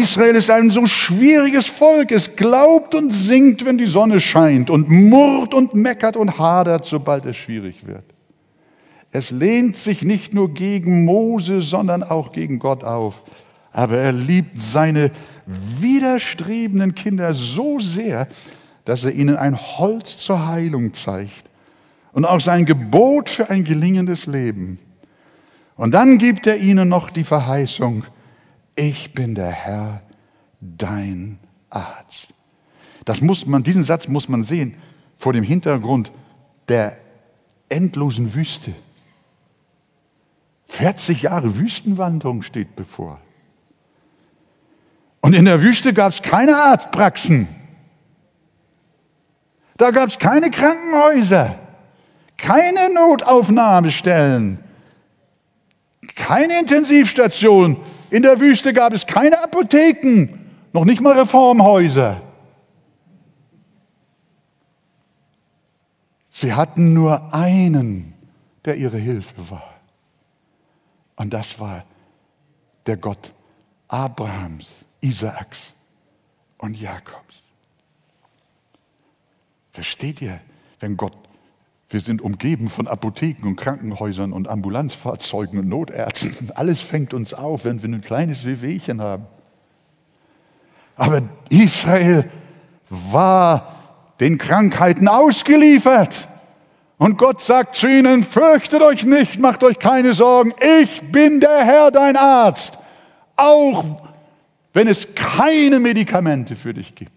Israel 0.00 0.34
ist 0.36 0.50
ein 0.50 0.70
so 0.70 0.86
schwieriges 0.86 1.66
Volk. 1.66 2.12
Es 2.12 2.36
glaubt 2.36 2.94
und 2.94 3.12
singt, 3.12 3.64
wenn 3.64 3.78
die 3.78 3.86
Sonne 3.86 4.20
scheint 4.20 4.70
und 4.70 4.88
murrt 4.90 5.54
und 5.54 5.74
meckert 5.74 6.16
und 6.16 6.38
hadert, 6.38 6.84
sobald 6.84 7.26
es 7.26 7.36
schwierig 7.36 7.86
wird. 7.86 8.04
Es 9.10 9.30
lehnt 9.30 9.76
sich 9.76 10.02
nicht 10.02 10.34
nur 10.34 10.52
gegen 10.52 11.04
Mose, 11.04 11.60
sondern 11.60 12.02
auch 12.02 12.32
gegen 12.32 12.58
Gott 12.58 12.84
auf. 12.84 13.24
Aber 13.72 13.98
er 13.98 14.12
liebt 14.12 14.60
seine 14.60 15.10
widerstrebenden 15.46 16.94
Kinder 16.94 17.32
so 17.32 17.78
sehr, 17.78 18.28
dass 18.84 19.04
er 19.04 19.12
ihnen 19.12 19.36
ein 19.36 19.58
Holz 19.58 20.18
zur 20.18 20.46
Heilung 20.46 20.94
zeigt 20.94 21.48
und 22.12 22.24
auch 22.24 22.40
sein 22.40 22.64
Gebot 22.64 23.30
für 23.30 23.50
ein 23.50 23.64
gelingendes 23.64 24.26
Leben. 24.26 24.78
Und 25.76 25.94
dann 25.94 26.18
gibt 26.18 26.46
er 26.46 26.56
ihnen 26.56 26.88
noch 26.88 27.10
die 27.10 27.24
Verheißung, 27.24 28.04
ich 28.78 29.12
bin 29.12 29.34
der 29.34 29.50
Herr, 29.50 30.02
dein 30.60 31.40
Arzt. 31.68 32.28
Das 33.04 33.20
muss 33.20 33.44
man, 33.44 33.64
diesen 33.64 33.82
Satz 33.82 34.06
muss 34.06 34.28
man 34.28 34.44
sehen 34.44 34.74
vor 35.18 35.32
dem 35.32 35.42
Hintergrund 35.42 36.12
der 36.68 36.96
endlosen 37.68 38.34
Wüste. 38.34 38.72
40 40.68 41.22
Jahre 41.22 41.56
Wüstenwanderung 41.56 42.42
steht 42.42 42.76
bevor. 42.76 43.20
Und 45.22 45.34
in 45.34 45.46
der 45.46 45.60
Wüste 45.60 45.92
gab 45.92 46.12
es 46.12 46.22
keine 46.22 46.56
Arztpraxen. 46.56 47.48
Da 49.76 49.90
gab 49.90 50.08
es 50.08 50.18
keine 50.20 50.50
Krankenhäuser, 50.50 51.56
keine 52.36 52.94
Notaufnahmestellen, 52.94 54.62
keine 56.14 56.60
Intensivstation. 56.60 57.76
In 58.10 58.22
der 58.22 58.40
Wüste 58.40 58.72
gab 58.72 58.92
es 58.92 59.06
keine 59.06 59.42
Apotheken, 59.42 60.28
noch 60.72 60.84
nicht 60.84 61.00
mal 61.00 61.18
Reformhäuser. 61.18 62.20
Sie 66.32 66.52
hatten 66.52 66.94
nur 66.94 67.34
einen, 67.34 68.14
der 68.64 68.76
ihre 68.76 68.98
Hilfe 68.98 69.50
war. 69.50 69.74
Und 71.16 71.34
das 71.34 71.58
war 71.58 71.84
der 72.86 72.96
Gott 72.96 73.34
Abrahams, 73.88 74.66
Isaaks 75.00 75.58
und 76.58 76.78
Jakobs. 76.78 77.42
Versteht 79.72 80.22
ihr, 80.22 80.40
wenn 80.80 80.96
Gott, 80.96 81.16
wir 81.90 82.00
sind 82.00 82.20
umgeben 82.20 82.68
von 82.68 82.86
Apotheken 82.86 83.46
und 83.46 83.56
Krankenhäusern 83.56 84.32
und 84.32 84.48
Ambulanzfahrzeugen 84.48 85.58
und 85.58 85.68
Notärzten, 85.68 86.50
alles 86.54 86.80
fängt 86.80 87.14
uns 87.14 87.32
auf, 87.32 87.64
wenn 87.64 87.82
wir 87.82 87.88
ein 87.88 88.00
kleines 88.02 88.44
Wehwehchen 88.44 89.00
haben. 89.00 89.26
Aber 90.96 91.22
Israel 91.48 92.28
war 92.90 93.74
den 94.20 94.36
Krankheiten 94.36 95.08
ausgeliefert. 95.08 96.28
Und 96.98 97.16
Gott 97.16 97.40
sagt 97.40 97.76
zu 97.76 97.86
ihnen, 97.86 98.24
fürchtet 98.24 98.82
euch 98.82 99.04
nicht, 99.04 99.38
macht 99.38 99.62
euch 99.62 99.78
keine 99.78 100.14
Sorgen, 100.14 100.52
ich 100.82 101.00
bin 101.12 101.38
der 101.38 101.64
Herr, 101.64 101.90
dein 101.92 102.16
Arzt. 102.16 102.76
Auch 103.36 103.84
wenn 104.72 104.88
es 104.88 105.14
keine 105.14 105.78
Medikamente 105.78 106.56
für 106.56 106.74
dich 106.74 106.94
gibt. 106.94 107.12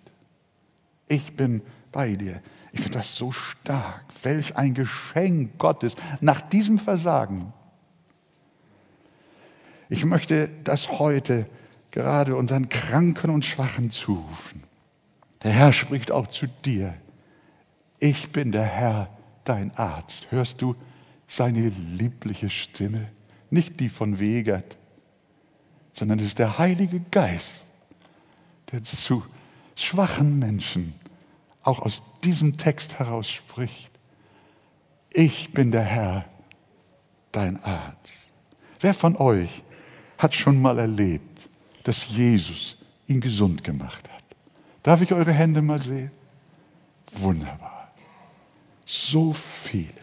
Ich 1.08 1.36
bin 1.36 1.62
bei 1.92 2.16
dir. 2.16 2.42
Ich 2.74 2.82
finde 2.82 3.00
das 3.00 3.16
so 3.16 3.32
stark. 3.32 4.06
Welch 4.24 4.56
ein 4.56 4.74
Geschenk 4.74 5.58
Gottes 5.58 5.96
nach 6.20 6.42
diesem 6.42 6.80
Versagen. 6.80 7.54
Ich 9.90 10.06
möchte 10.06 10.50
das 10.64 11.00
heute 11.00 11.46
gerade 11.92 12.36
unseren 12.36 12.70
Kranken 12.70 13.30
und 13.30 13.46
Schwachen 13.46 13.92
zurufen. 13.92 14.64
Der 15.44 15.52
Herr 15.52 15.74
spricht 15.74 16.12
auch 16.12 16.28
zu 16.28 16.48
dir. 16.48 16.94
Ich 18.00 18.32
bin 18.32 18.52
der 18.52 18.64
Herr, 18.64 19.10
dein 19.44 19.76
Arzt. 19.76 20.28
Hörst 20.32 20.62
du 20.62 20.76
seine 21.28 21.70
liebliche 21.70 22.50
Stimme? 22.50 23.10
Nicht 23.50 23.80
die 23.80 23.90
von 23.90 24.20
Wegert, 24.20 24.78
sondern 25.92 26.20
es 26.20 26.26
ist 26.26 26.40
der 26.40 26.58
Heilige 26.58 27.02
Geist, 27.12 27.66
der 28.72 28.82
zu 28.84 29.24
schwachen 29.76 30.40
Menschen 30.40 31.01
auch 31.64 31.80
aus 31.80 32.02
diesem 32.24 32.58
Text 32.58 33.00
heraus 33.00 33.30
spricht. 33.30 33.92
Ich 35.14 35.52
bin 35.52 35.72
der 35.72 35.84
Herr, 35.84 36.26
dein 37.32 37.62
Arzt. 37.64 38.28
Wer 38.80 38.94
von 38.94 39.16
euch 39.18 39.64
hat 40.18 40.36
schon 40.36 40.62
mal 40.62 40.80
erlebt, 40.80 41.50
dass 41.84 42.08
Jesus 42.10 42.78
ihn 43.08 43.22
gesund 43.22 43.64
gemacht 43.64 44.10
hat? 44.10 44.24
Darf 44.84 45.02
ich 45.02 45.14
eure 45.14 45.34
Hände 45.34 45.62
mal 45.62 45.80
sehen? 45.80 46.12
Wunderbar. 47.14 47.92
So 48.86 49.34
viele. 49.34 50.02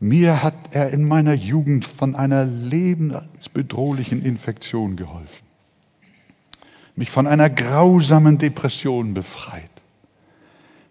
Mir 0.00 0.42
hat 0.42 0.54
er 0.72 0.90
in 0.90 1.04
meiner 1.08 1.32
Jugend 1.32 1.86
von 1.86 2.14
einer 2.14 2.44
lebensbedrohlichen 2.44 4.22
Infektion 4.22 4.96
geholfen, 4.96 5.46
mich 6.96 7.10
von 7.10 7.26
einer 7.26 7.50
grausamen 7.50 8.38
Depression 8.38 9.14
befreit, 9.14 9.70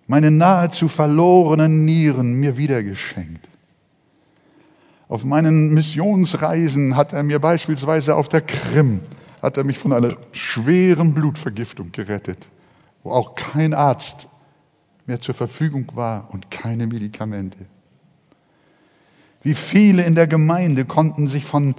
meine 0.07 0.31
nahezu 0.31 0.87
verlorenen 0.87 1.85
Nieren 1.85 2.39
mir 2.39 2.57
wiedergeschenkt. 2.57 3.47
Auf 5.07 5.23
meinen 5.23 5.73
Missionsreisen 5.73 6.95
hat 6.95 7.13
er 7.13 7.23
mir 7.23 7.39
beispielsweise 7.39 8.15
auf 8.15 8.29
der 8.29 8.41
Krim, 8.41 9.01
hat 9.41 9.57
er 9.57 9.63
mich 9.63 9.77
von 9.77 9.93
einer 9.93 10.17
schweren 10.31 11.13
Blutvergiftung 11.13 11.91
gerettet, 11.91 12.47
wo 13.03 13.11
auch 13.11 13.35
kein 13.35 13.73
Arzt 13.73 14.27
mehr 15.05 15.21
zur 15.21 15.35
Verfügung 15.35 15.85
war 15.95 16.29
und 16.31 16.49
keine 16.49 16.87
Medikamente. 16.87 17.59
Wie 19.41 19.53
viele 19.53 20.03
in 20.03 20.15
der 20.15 20.27
Gemeinde 20.27 20.85
konnten 20.85 21.27
sich 21.27 21.45
von 21.45 21.75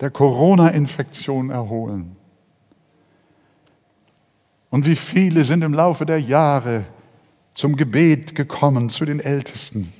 der 0.00 0.10
Corona-Infektion 0.10 1.50
erholen? 1.50 2.16
Und 4.70 4.86
wie 4.86 4.96
viele 4.96 5.44
sind 5.44 5.62
im 5.62 5.74
Laufe 5.74 6.06
der 6.06 6.20
Jahre 6.20 6.84
zum 7.54 7.76
Gebet 7.76 8.34
gekommen, 8.34 8.90
zu 8.90 9.04
den 9.04 9.20
Ältesten, 9.20 9.92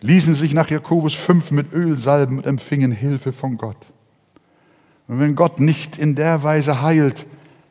ließen 0.00 0.34
sich 0.34 0.54
nach 0.54 0.70
Jakobus 0.70 1.14
5 1.14 1.50
mit 1.50 1.72
Öl 1.72 1.96
salben 1.98 2.38
und 2.38 2.46
empfingen 2.46 2.92
Hilfe 2.92 3.32
von 3.32 3.58
Gott. 3.58 3.76
Und 5.08 5.18
wenn 5.20 5.34
Gott 5.34 5.60
nicht 5.60 5.98
in 5.98 6.14
der 6.14 6.42
Weise 6.42 6.82
heilt, 6.82 7.26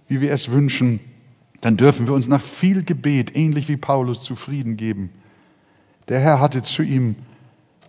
wie 0.07 0.21
wir 0.21 0.31
es 0.31 0.51
wünschen, 0.51 0.99
dann 1.61 1.77
dürfen 1.77 2.05
wir 2.05 2.13
uns 2.13 2.27
nach 2.27 2.41
viel 2.41 2.83
Gebet, 2.83 3.35
ähnlich 3.35 3.67
wie 3.67 3.77
Paulus, 3.77 4.23
zufrieden 4.23 4.77
geben. 4.77 5.09
Der 6.07 6.19
Herr 6.19 6.39
hatte 6.39 6.63
zu 6.63 6.83
ihm 6.83 7.15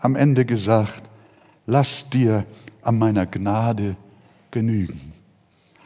am 0.01 0.17
Ende 0.17 0.45
gesagt, 0.45 1.03
lass 1.67 2.09
dir 2.11 2.45
an 2.83 2.99
meiner 2.99 3.27
Gnade 3.27 3.97
genügen. 4.51 5.13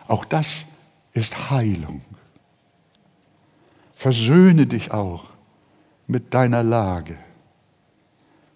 Auch 0.06 0.24
das 0.24 0.66
ist 1.12 1.50
Heilung. 1.50 2.02
Versöhne 4.04 4.66
dich 4.66 4.92
auch 4.92 5.24
mit 6.06 6.34
deiner 6.34 6.62
Lage. 6.62 7.16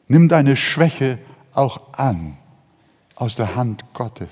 Nimm 0.06 0.28
deine 0.28 0.56
Schwäche 0.56 1.18
auch 1.54 1.94
an 1.94 2.36
aus 3.14 3.34
der 3.34 3.56
Hand 3.56 3.82
Gottes. 3.94 4.28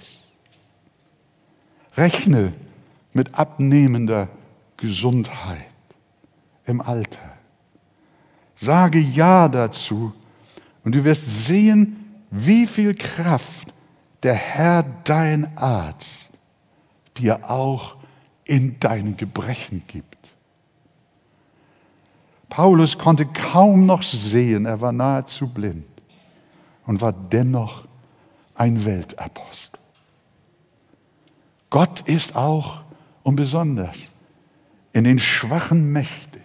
Rechne 1.97 2.53
mit 3.15 3.39
abnehmender 3.39 4.29
Gesundheit 4.77 5.65
im 6.67 6.83
Alter. 6.83 7.33
Sage 8.57 8.99
Ja 8.99 9.49
dazu, 9.49 10.13
und 10.85 10.95
du 10.95 11.03
wirst 11.05 11.47
sehen, 11.47 12.25
wie 12.31 12.67
viel 12.67 12.95
Kraft 12.95 13.73
der 14.23 14.35
Herr, 14.35 14.83
dein 15.05 15.57
Arzt, 15.57 16.29
dir 17.17 17.51
auch 17.51 17.97
in 18.45 18.79
deinen 18.81 19.17
Gebrechen 19.17 19.83
gibt. 19.87 20.16
Paulus 22.49 22.97
konnte 22.97 23.27
kaum 23.27 23.87
noch 23.87 24.03
sehen, 24.03 24.67
er 24.67 24.81
war 24.81 24.93
nahezu 24.93 25.49
blind 25.49 25.87
und 26.87 27.01
war 27.01 27.13
dennoch 27.13 27.87
ein 28.55 28.85
Weltapostel. 28.85 29.81
Gott 31.71 32.01
ist 32.03 32.37
auch 32.37 32.83
und 33.23 33.37
besonders 33.37 33.99
in 34.93 35.05
den 35.05 35.19
Schwachen 35.19 35.93
mächtig. 35.93 36.43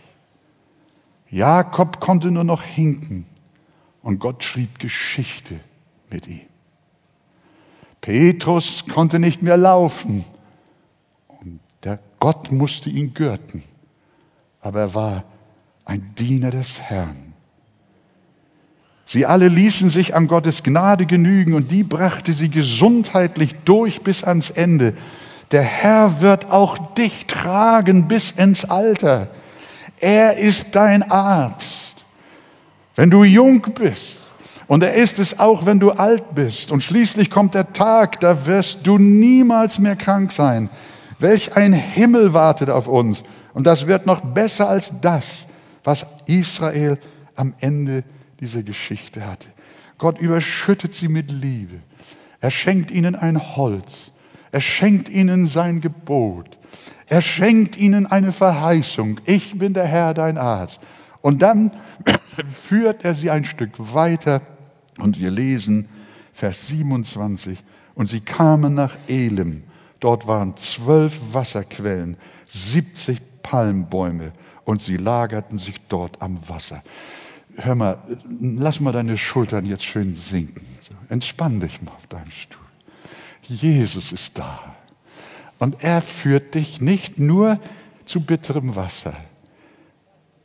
Jakob 1.29 2.01
konnte 2.01 2.31
nur 2.31 2.43
noch 2.43 2.63
hinken, 2.63 3.25
und 4.03 4.19
Gott 4.19 4.43
schrieb 4.43 4.79
Geschichte 4.79 5.59
mit 6.09 6.27
ihm. 6.27 6.41
Petrus 8.01 8.85
konnte 8.87 9.19
nicht 9.19 9.43
mehr 9.43 9.57
laufen 9.57 10.25
und 11.27 11.59
der 11.83 11.99
Gott 12.19 12.51
musste 12.51 12.89
ihn 12.89 13.13
gürten, 13.13 13.63
aber 14.59 14.79
er 14.81 14.95
war 14.95 15.23
ein 15.91 16.15
Diener 16.17 16.51
des 16.51 16.81
Herrn. 16.81 17.33
Sie 19.05 19.25
alle 19.25 19.49
ließen 19.49 19.89
sich 19.89 20.15
an 20.15 20.27
Gottes 20.27 20.63
Gnade 20.63 21.05
genügen 21.05 21.53
und 21.53 21.69
die 21.69 21.83
brachte 21.83 22.31
sie 22.31 22.47
gesundheitlich 22.47 23.55
durch 23.65 24.01
bis 24.01 24.23
ans 24.23 24.51
Ende. 24.51 24.93
Der 25.51 25.63
Herr 25.63 26.21
wird 26.21 26.49
auch 26.49 26.93
dich 26.93 27.25
tragen 27.27 28.07
bis 28.07 28.31
ins 28.31 28.63
Alter. 28.63 29.27
Er 29.99 30.37
ist 30.37 30.67
dein 30.71 31.11
Arzt. 31.11 31.95
Wenn 32.95 33.11
du 33.11 33.25
jung 33.25 33.61
bist, 33.61 34.19
und 34.67 34.83
er 34.83 34.93
ist 34.93 35.19
es 35.19 35.39
auch, 35.39 35.65
wenn 35.65 35.81
du 35.81 35.91
alt 35.91 36.33
bist, 36.33 36.71
und 36.71 36.81
schließlich 36.81 37.29
kommt 37.29 37.53
der 37.53 37.73
Tag, 37.73 38.21
da 38.21 38.45
wirst 38.45 38.79
du 38.87 38.97
niemals 38.97 39.77
mehr 39.77 39.97
krank 39.97 40.31
sein. 40.31 40.69
Welch 41.19 41.57
ein 41.57 41.73
Himmel 41.73 42.33
wartet 42.33 42.69
auf 42.69 42.87
uns. 42.87 43.23
Und 43.53 43.67
das 43.67 43.87
wird 43.87 44.05
noch 44.05 44.21
besser 44.21 44.69
als 44.69 44.93
das, 45.01 45.45
was 45.83 46.05
Israel 46.25 46.97
am 47.35 47.53
Ende 47.59 48.03
dieser 48.39 48.63
Geschichte 48.63 49.25
hatte. 49.25 49.49
Gott 49.97 50.19
überschüttet 50.19 50.93
sie 50.93 51.07
mit 51.07 51.31
Liebe. 51.31 51.79
Er 52.39 52.51
schenkt 52.51 52.91
ihnen 52.91 53.15
ein 53.15 53.55
Holz. 53.55 54.11
Er 54.51 54.61
schenkt 54.61 55.09
ihnen 55.09 55.47
sein 55.47 55.79
Gebot. 55.79 56.57
Er 57.07 57.21
schenkt 57.21 57.77
ihnen 57.77 58.05
eine 58.07 58.31
Verheißung. 58.31 59.19
Ich 59.25 59.57
bin 59.57 59.73
der 59.73 59.85
Herr, 59.85 60.13
dein 60.13 60.37
Arzt. 60.37 60.79
Und 61.21 61.41
dann 61.41 61.71
führt 62.63 63.05
er 63.05 63.15
sie 63.15 63.29
ein 63.29 63.45
Stück 63.45 63.71
weiter 63.77 64.41
und 64.97 65.19
wir 65.19 65.29
lesen 65.29 65.87
Vers 66.33 66.67
27. 66.67 67.59
Und 67.93 68.09
sie 68.09 68.21
kamen 68.21 68.73
nach 68.73 68.97
Elim. 69.07 69.63
Dort 69.99 70.25
waren 70.25 70.57
zwölf 70.57 71.19
Wasserquellen, 71.31 72.17
70 72.49 73.19
Palmbäume 73.43 74.31
und 74.71 74.81
sie 74.81 74.97
lagerten 74.97 75.59
sich 75.59 75.75
dort 75.89 76.21
am 76.21 76.39
Wasser. 76.47 76.81
Hör 77.57 77.75
mal, 77.75 77.97
lass 78.39 78.79
mal 78.79 78.93
deine 78.93 79.17
Schultern 79.17 79.65
jetzt 79.65 79.83
schön 79.83 80.15
sinken. 80.15 80.65
Entspann 81.09 81.59
dich 81.59 81.81
mal 81.81 81.91
auf 81.91 82.07
deinem 82.07 82.31
Stuhl. 82.31 82.61
Jesus 83.43 84.13
ist 84.13 84.37
da. 84.37 84.75
Und 85.59 85.83
er 85.83 86.01
führt 86.01 86.55
dich 86.55 86.79
nicht 86.79 87.19
nur 87.19 87.59
zu 88.05 88.21
bitterem 88.21 88.75
Wasser, 88.77 89.13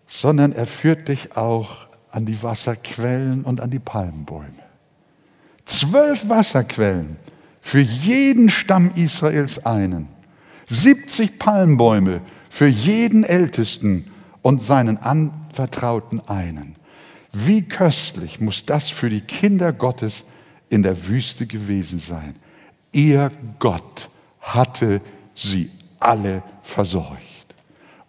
sondern 0.09 0.53
er 0.53 0.67
führt 0.67 1.07
dich 1.09 1.37
auch 1.37 1.87
an 2.11 2.27
die 2.27 2.43
Wasserquellen 2.43 3.45
und 3.45 3.61
an 3.61 3.71
die 3.71 3.79
Palmbäume. 3.79 4.51
Zwölf 5.65 6.29
Wasserquellen, 6.29 7.17
für 7.61 7.81
jeden 7.81 8.51
Stamm 8.51 8.91
Israels 8.97 9.65
einen. 9.65 10.09
70 10.67 11.39
Palmbäume, 11.39 12.21
für 12.51 12.67
jeden 12.67 13.23
Ältesten 13.23 14.11
und 14.47 14.63
seinen 14.63 14.99
Anvertrauten 14.99 16.21
einen. 16.29 16.77
Wie 17.33 17.63
köstlich 17.63 18.41
muss 18.41 18.65
das 18.65 18.89
für 18.89 19.11
die 19.11 19.23
Kinder 19.23 19.73
Gottes 19.73 20.23
in 20.69 20.85
der 20.85 21.09
Wüste 21.09 21.49
gewesen 21.49 21.99
sein. 21.99 22.37
Ihr 22.93 23.33
Gott 23.59 24.09
hatte 24.41 25.01
sie 25.35 25.69
alle 25.99 26.45
versorgt. 26.63 27.25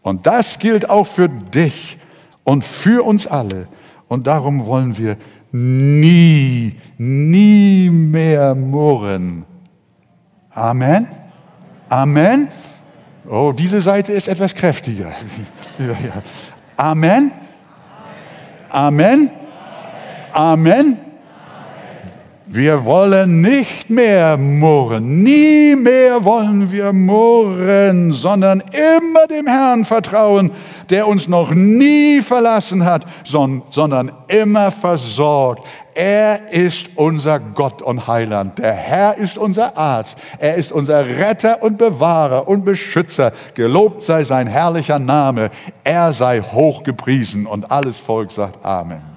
Und 0.04 0.28
das 0.28 0.60
gilt 0.60 0.92
auch 0.92 1.08
für 1.08 1.28
dich 1.28 1.98
und 2.44 2.64
für 2.64 3.04
uns 3.04 3.26
alle. 3.26 3.68
Und 4.08 4.28
darum 4.28 4.68
wollen 4.68 4.96
wir 4.96 5.18
nie, 5.52 6.76
nie 7.00 7.90
mehr 7.90 8.54
murren. 8.54 9.44
Amen. 10.52 11.08
Amen. 11.90 12.50
Oh, 13.30 13.52
diese 13.52 13.82
Seite 13.82 14.14
ist 14.14 14.28
etwas 14.28 14.54
kräftiger. 14.56 15.12
Amen. 16.78 17.32
Amen. 18.70 19.32
Amen. 20.34 21.07
Wir 22.50 22.86
wollen 22.86 23.42
nicht 23.42 23.90
mehr 23.90 24.38
murren, 24.38 25.22
nie 25.22 25.76
mehr 25.76 26.24
wollen 26.24 26.72
wir 26.72 26.94
murren, 26.94 28.14
sondern 28.14 28.62
immer 28.72 29.28
dem 29.28 29.48
Herrn 29.48 29.84
vertrauen, 29.84 30.52
der 30.90 31.08
uns 31.08 31.28
noch 31.28 31.52
nie 31.54 32.22
verlassen 32.22 32.86
hat, 32.86 33.06
sondern 33.26 34.14
immer 34.30 34.72
versorgt. 34.72 35.66
Er 35.94 36.54
ist 36.54 36.88
unser 36.96 37.40
Gott 37.42 37.82
und 37.82 38.08
Heiland. 38.08 38.60
Der 38.60 38.72
Herr 38.72 39.18
ist 39.18 39.38
unser 39.38 39.76
Arzt. 39.76 40.18
Er 40.40 40.56
ist 40.56 40.72
unser 40.72 41.06
Retter 41.06 41.62
und 41.62 41.78
Bewahrer 41.78 42.48
und 42.48 42.64
Beschützer. 42.64 43.34
Gelobt 43.56 44.04
sei 44.04 44.24
sein 44.24 44.48
herrlicher 44.48 45.00
Name. 45.00 45.50
Er 45.84 46.14
sei 46.14 46.40
hochgepriesen 46.42 47.46
und 47.46 47.72
alles 47.72 47.98
Volk 47.98 48.32
sagt 48.32 48.64
Amen. 48.64 49.17